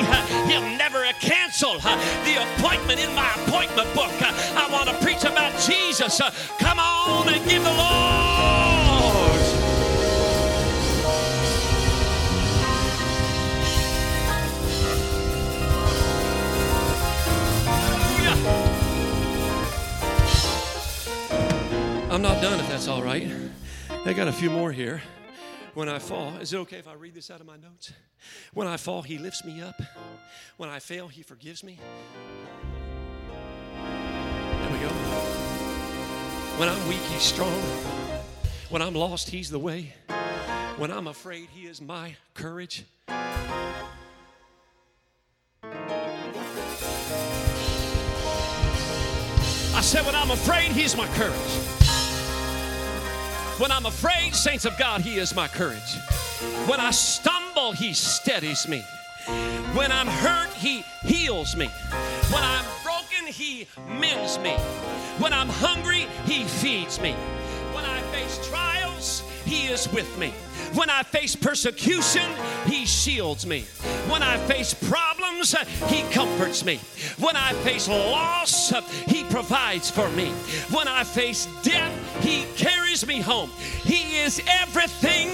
He'll 0.49 0.71
never 0.77 1.05
cancel 1.21 1.79
the 1.79 2.35
appointment 2.47 3.01
in 3.01 3.15
my 3.15 3.31
appointment 3.45 3.93
book. 3.95 4.13
I 4.21 4.69
want 4.71 4.89
to 4.89 4.97
preach 5.05 5.25
about 5.25 5.53
Jesus. 5.61 6.21
Come 6.59 6.79
on 6.79 7.29
and 7.29 7.49
give 7.49 7.63
the 7.63 7.73
Lord. 7.73 8.72
I'm 22.25 22.35
not 22.35 22.41
done 22.41 22.61
if 22.61 22.69
that's 22.69 22.87
all 22.87 23.03
right. 23.03 23.29
I 24.05 24.13
got 24.13 24.29
a 24.29 24.33
few 24.33 24.49
more 24.49 24.71
here. 24.71 25.03
When 25.75 25.89
I 25.89 25.99
fall, 25.99 26.37
is 26.37 26.53
it 26.53 26.57
okay 26.59 26.77
if 26.77 26.87
I 26.87 26.93
read 26.95 27.17
this 27.17 27.33
out 27.33 27.41
of 27.41 27.49
my 27.49 27.57
notes? 27.57 27.93
When 28.55 28.69
I 28.69 28.77
fall, 28.77 29.03
he 29.03 29.19
lifts 29.19 29.45
me 29.45 29.61
up. 29.61 29.75
When 30.57 30.69
I 30.69 30.79
fail, 30.79 31.09
he 31.09 31.25
forgives 31.25 31.65
me. 31.65 31.81
There 33.75 34.71
we 34.71 34.79
go. 34.79 34.89
When 36.59 36.69
I'm 36.69 36.87
weak, 36.87 37.01
he's 37.11 37.23
strong. 37.23 37.61
When 38.71 38.83
I'm 38.83 38.95
lost, 38.95 39.29
he's 39.29 39.51
the 39.51 39.59
way. 39.59 39.93
When 40.77 40.93
I'm 40.93 41.09
afraid, 41.09 41.49
he 41.53 41.67
is 41.67 41.83
my 41.83 42.15
courage. 42.35 42.85
I 49.75 49.81
said, 49.81 50.07
when 50.07 50.15
I'm 50.15 50.31
afraid, 50.31 50.71
he's 50.71 50.97
my 50.97 51.09
courage. 51.15 51.82
When 53.59 53.71
I'm 53.71 53.87
afraid, 53.87 54.35
saints 54.35 54.65
of 54.65 54.77
God, 54.79 55.03
He 55.03 55.19
is 55.19 55.35
my 55.35 55.47
courage. 55.47 55.97
When 56.67 56.81
I 56.81 56.91
stumble, 56.91 57.73
He 57.73 57.93
steadies 57.93 58.67
me. 58.67 58.85
When 59.75 59.93
I'm 59.93 60.07
hurt, 60.07 60.53
He 60.55 60.85
heals 61.03 61.55
me. 61.55 61.67
When 62.31 62.43
I'm 62.43 62.65
broken, 62.83 63.27
He 63.27 63.69
mends 63.87 64.39
me. 64.39 64.53
When 65.19 65.33
I'm 65.33 65.49
hungry, 65.49 66.07
He 66.25 66.45
feeds 66.45 67.01
me. 67.01 67.13
When 67.73 67.85
I 67.85 68.01
face 68.11 68.49
trials, 68.49 68.92
He 69.53 69.67
is 69.67 69.87
with 69.93 70.17
me. 70.17 70.31
When 70.73 70.89
I 70.89 71.03
face 71.03 71.37
persecution, 71.37 72.27
He 72.65 72.87
shields 72.87 73.45
me. 73.47 73.67
When 74.09 74.23
I 74.23 74.39
face 74.47 74.73
problems, 74.73 75.55
He 75.89 76.01
comforts 76.11 76.65
me. 76.65 76.81
When 77.19 77.37
I 77.37 77.53
face 77.63 77.87
loss, 77.87 78.73
He 79.07 79.25
provides 79.25 79.91
for 79.91 80.09
me. 80.13 80.31
When 80.71 80.89
I 80.89 81.05
face 81.05 81.47
death, 81.63 81.93
He 82.23 82.47
carries 82.57 83.07
me 83.07 83.21
home. 83.21 83.51
He 83.85 84.17
is 84.21 84.41
everything 84.49 85.29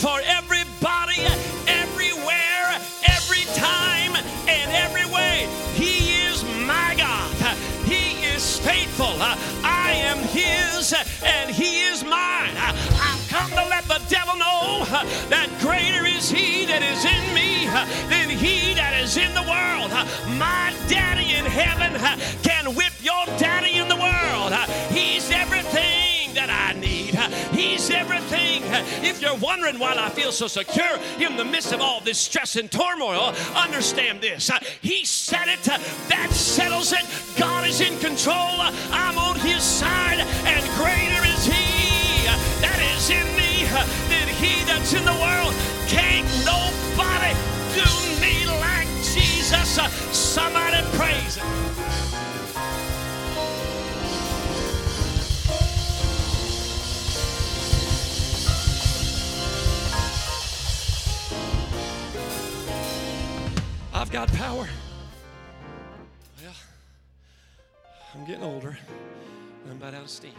for 0.00 0.18
everybody, 0.24 1.20
everywhere, 1.66 2.80
every 3.06 3.44
time, 3.52 4.16
and 4.48 4.72
every 4.72 5.04
way. 5.12 5.46
He 5.74 6.24
is 6.24 6.42
my 6.66 6.94
God. 6.96 7.30
He 7.84 8.24
is 8.24 8.58
faithful. 8.60 9.14
I 9.62 9.92
am 9.92 10.16
His, 10.28 10.94
and 11.22 11.50
He 11.50 11.82
is 11.82 12.02
mine. 12.02 12.37
The 13.98 14.10
devil 14.10 14.36
know 14.36 14.84
that 15.28 15.48
greater 15.60 16.06
is 16.06 16.30
He 16.30 16.66
that 16.66 16.82
is 16.82 17.04
in 17.04 17.34
me 17.34 17.66
than 18.08 18.28
He 18.28 18.74
that 18.74 19.00
is 19.02 19.16
in 19.16 19.32
the 19.34 19.42
world. 19.42 19.90
My 20.38 20.74
daddy 20.88 21.34
in 21.34 21.44
heaven 21.44 21.94
can 22.42 22.74
whip 22.74 22.92
your 23.02 23.24
daddy 23.38 23.78
in 23.78 23.88
the 23.88 23.96
world. 23.96 24.52
He's 24.90 25.30
everything 25.30 26.34
that 26.34 26.50
I 26.50 26.78
need. 26.78 27.14
He's 27.54 27.90
everything. 27.90 28.62
If 29.04 29.20
you're 29.20 29.36
wondering 29.36 29.78
why 29.78 29.94
I 29.96 30.10
feel 30.10 30.32
so 30.32 30.46
secure 30.46 30.98
in 31.18 31.36
the 31.36 31.44
midst 31.44 31.72
of 31.72 31.80
all 31.80 32.00
this 32.00 32.18
stress 32.18 32.56
and 32.56 32.70
turmoil, 32.70 33.34
understand 33.54 34.20
this. 34.20 34.50
He 34.80 35.04
said 35.04 35.48
it, 35.48 35.62
that 35.64 36.28
settles 36.30 36.92
it. 36.92 37.04
God 37.38 37.66
is 37.66 37.80
in 37.80 37.98
control. 37.98 38.60
I'm 38.92 39.18
on 39.18 39.38
His 39.40 39.62
side, 39.62 40.20
and 40.20 40.64
greater 40.76 41.24
is 41.34 41.37
He 44.38 44.64
that's 44.64 44.92
in 44.92 45.04
the 45.04 45.12
world. 45.12 45.52
Can't 45.88 46.24
nobody 46.46 47.34
do 47.74 47.84
me 48.20 48.46
like 48.46 48.86
Jesus. 49.02 49.78
Uh, 49.78 49.88
somebody 50.12 50.80
praise 50.96 51.34
Him. 51.34 51.46
I've 63.92 64.12
got 64.12 64.32
power. 64.34 64.68
Well, 66.40 66.54
I'm 68.14 68.24
getting 68.24 68.44
older. 68.44 68.78
I'm 69.66 69.72
about 69.72 69.94
out 69.94 70.02
of 70.02 70.08
steam. 70.08 70.30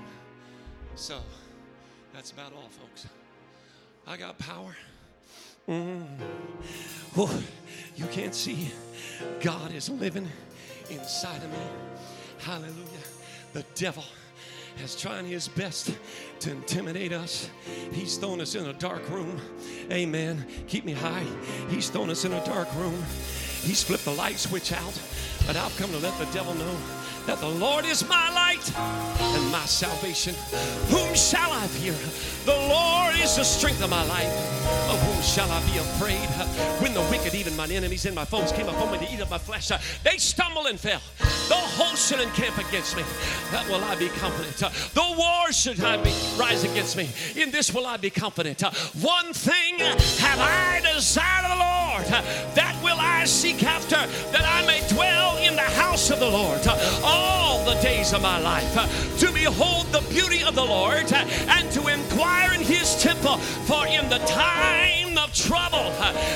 So 0.96 1.20
that's 2.14 2.32
about 2.32 2.54
all, 2.54 2.70
folks. 2.70 3.06
I 4.10 4.18
got 4.18 4.40
power. 4.40 4.76
Mm. 5.68 6.04
Oh, 7.16 7.44
you 7.96 8.06
can't 8.08 8.34
see. 8.34 8.72
God 9.40 9.72
is 9.72 9.88
living 9.88 10.28
inside 10.90 11.44
of 11.44 11.52
me. 11.52 11.60
Hallelujah. 12.40 13.06
The 13.54 13.64
devil 13.76 14.04
is 14.84 14.96
trying 14.96 15.28
his 15.28 15.48
best 15.48 15.96
to 16.40 16.50
intimidate 16.50 17.14
us. 17.14 17.52
He's 17.92 18.18
thrown 18.18 18.42
us 18.42 18.56
in 18.56 18.66
a 18.66 18.74
dark 18.74 19.08
room. 19.12 19.40
Amen. 19.92 20.44
Keep 20.68 20.86
me 20.86 20.94
high. 20.94 21.26
He's 21.70 21.92
thrown 21.92 22.10
us 22.10 22.26
in 22.26 22.34
a 22.34 22.44
dark 22.46 22.74
room. 22.78 23.04
He's 23.62 23.84
flipped 23.84 24.06
the 24.06 24.14
light 24.14 24.40
switch 24.40 24.72
out. 24.72 25.00
But 25.46 25.56
I've 25.56 25.78
come 25.78 25.92
to 25.92 26.00
let 26.00 26.18
the 26.18 26.26
devil 26.34 26.56
know 26.56 26.76
that 27.26 27.40
the 27.40 27.48
Lord 27.48 27.86
is 27.86 28.08
my 28.08 28.30
light 28.34 28.72
and 28.78 29.52
my 29.52 29.66
salvation. 29.66 30.36
Whom 30.88 31.14
shall 31.14 31.52
I 31.52 31.68
fear? 31.68 31.94
The 32.46 32.56
Lord 32.68 33.16
is 33.16 33.36
the 33.36 33.44
strength 33.44 33.84
of 33.84 33.90
my 33.90 34.04
life. 34.06 34.32
Of 34.90 35.02
whom 35.02 35.22
shall 35.22 35.50
I 35.52 35.60
be 35.72 35.78
afraid? 35.78 36.28
When 36.82 36.94
the 36.94 37.02
wicked, 37.12 37.36
even 37.36 37.56
mine 37.56 37.72
enemies 37.72 38.06
and 38.06 38.16
my 38.16 38.26
foes, 38.26 38.52
came 38.52 38.68
upon 38.68 38.92
me 38.92 39.06
to 39.06 39.14
eat 39.14 39.22
up 39.22 39.30
my 39.30 39.38
flesh, 39.38 39.70
they 40.04 40.18
stumbled 40.18 40.68
and 40.68 40.80
fell. 40.80 41.02
The 41.48 41.56
host 41.56 42.10
should 42.10 42.20
encamp 42.20 42.58
against 42.58 42.96
me. 42.96 43.04
That 43.52 43.68
will 43.68 43.84
I 43.84 43.96
be 43.96 44.10
confident. 44.10 44.58
The 44.94 45.16
war 45.18 45.52
should 45.52 45.82
I 45.84 45.98
be 45.98 46.14
rise 46.38 46.64
against 46.64 46.96
me. 46.96 47.10
In 47.36 47.52
this 47.52 47.74
will 47.74 47.86
I 47.86 47.98
be 47.98 48.10
confident. 48.10 48.62
One 49.02 49.34
thing 49.34 49.80
have 49.80 50.40
I 50.40 50.82
desired 50.94 51.46
of 51.46 51.52
the 51.52 51.64
Lord, 51.64 52.24
that 52.56 52.80
will 52.84 52.98
I 53.00 53.26
seek 53.26 53.64
after, 53.64 53.96
that 54.32 54.46
I 54.46 54.66
may 54.66 54.79
of 56.12 56.20
the 56.20 56.30
Lord 56.30 56.66
uh, 56.66 57.02
all 57.04 57.64
the 57.66 57.80
days 57.82 58.14
of 58.14 58.22
my 58.22 58.40
life, 58.40 58.76
uh, 58.76 58.88
to 59.18 59.32
behold 59.32 59.86
the 59.88 60.02
beauty 60.10 60.44
of 60.44 60.56
the 60.56 60.64
Lord 60.64 61.12
uh, 61.12 61.26
and 61.50 61.72
to 61.72 61.88
inquire 61.88 62.54
in 62.54 62.62
his 62.62 63.02
temple. 63.02 63.38
For 63.38 63.86
in 63.88 64.10
the 64.10 64.20
time 64.20 65.09
of 65.30 65.36
trouble, 65.36 65.92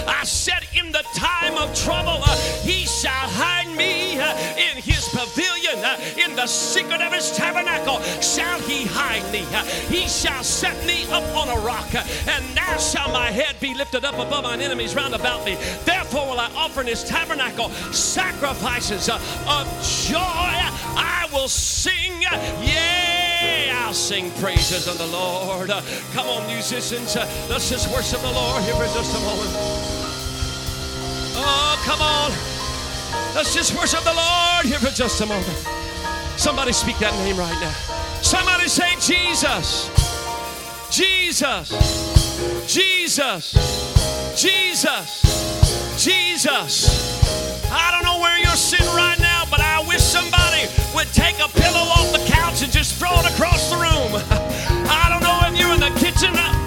I 0.07 0.23
said, 0.23 0.67
in 0.77 0.91
the 0.91 1.03
time 1.15 1.57
of 1.57 1.73
trouble, 1.75 2.19
uh, 2.23 2.35
he 2.63 2.85
shall 2.85 3.11
hide 3.11 3.75
me 3.75 4.19
uh, 4.19 4.37
in 4.57 4.81
his 4.81 5.07
pavilion, 5.09 5.83
uh, 5.83 5.99
in 6.17 6.35
the 6.35 6.47
secret 6.47 7.01
of 7.01 7.13
his 7.13 7.31
tabernacle 7.35 8.01
shall 8.21 8.59
he 8.61 8.85
hide 8.85 9.23
me. 9.31 9.45
He 9.89 10.07
shall 10.07 10.43
set 10.43 10.85
me 10.85 11.05
up 11.11 11.23
on 11.35 11.49
a 11.49 11.59
rock, 11.61 11.93
and 12.27 12.55
now 12.55 12.77
shall 12.77 13.11
my 13.11 13.31
head 13.31 13.55
be 13.59 13.73
lifted 13.73 14.05
up 14.05 14.15
above 14.15 14.43
mine 14.43 14.61
enemies 14.61 14.95
round 14.95 15.15
about 15.15 15.45
me. 15.45 15.55
Therefore 15.85 16.29
will 16.29 16.39
I 16.39 16.51
offer 16.55 16.81
in 16.81 16.87
his 16.87 17.03
tabernacle 17.03 17.69
sacrifices 17.91 19.09
of 19.09 19.19
joy. 20.07 20.17
I 20.19 21.27
will 21.31 21.47
sing, 21.47 22.21
yea, 22.21 23.12
I'll 23.71 23.93
sing 23.93 24.31
praises 24.41 24.87
of 24.87 24.97
the 24.97 25.07
Lord. 25.07 25.69
Come 26.13 26.27
on, 26.27 26.47
musicians, 26.47 27.15
let's 27.49 27.69
just 27.69 27.91
worship 27.93 28.21
the 28.21 28.31
Lord 28.31 28.63
here 28.63 28.75
for 28.75 28.85
just 28.93 29.15
a 29.15 29.19
moment. 29.19 29.49
Oh, 31.35 31.81
come 31.85 32.01
on. 32.01 32.31
Let's 33.35 33.53
just 33.53 33.75
worship 33.75 34.03
the 34.03 34.13
Lord 34.13 34.65
here 34.65 34.79
for 34.79 34.93
just 34.95 35.21
a 35.21 35.25
moment. 35.25 35.57
Somebody 36.37 36.71
speak 36.73 36.97
that 36.99 37.13
name 37.25 37.37
right 37.37 37.59
now. 37.61 37.73
Somebody 38.21 38.67
say, 38.67 38.95
Jesus. 38.99 39.89
Jesus. 40.89 41.69
Jesus. 42.67 43.53
Jesus. 44.35 45.21
Jesus. 46.03 47.71
I 47.71 47.91
don't 47.91 48.03
know 48.03 48.19
where 48.19 48.37
you're 48.39 48.55
sitting 48.55 48.85
right 48.87 49.19
now, 49.19 49.45
but 49.49 49.59
I 49.59 49.83
wish 49.87 50.01
somebody 50.01 50.42
would 50.93 51.11
take 51.13 51.39
a 51.39 51.47
pillow 51.47 51.85
off 51.95 52.11
the 52.11 52.23
couch 52.31 52.61
and 52.61 52.71
just 52.71 52.95
throw 52.95 53.11
it 53.19 53.25
across 53.33 53.69
the 53.69 53.75
room. 53.75 54.21
I 54.89 55.07
don't 55.09 55.23
know 55.23 55.39
if 55.47 55.57
you're 55.59 55.73
in 55.73 55.79
the 55.79 55.99
kitchen. 55.99 56.62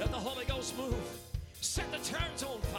Let 0.00 0.10
the 0.10 0.16
Holy 0.16 0.46
Ghost 0.46 0.76
move. 0.78 0.94
Set 1.60 1.90
the 1.92 1.98
church 1.98 2.42
on 2.42 2.58
fire 2.72 2.75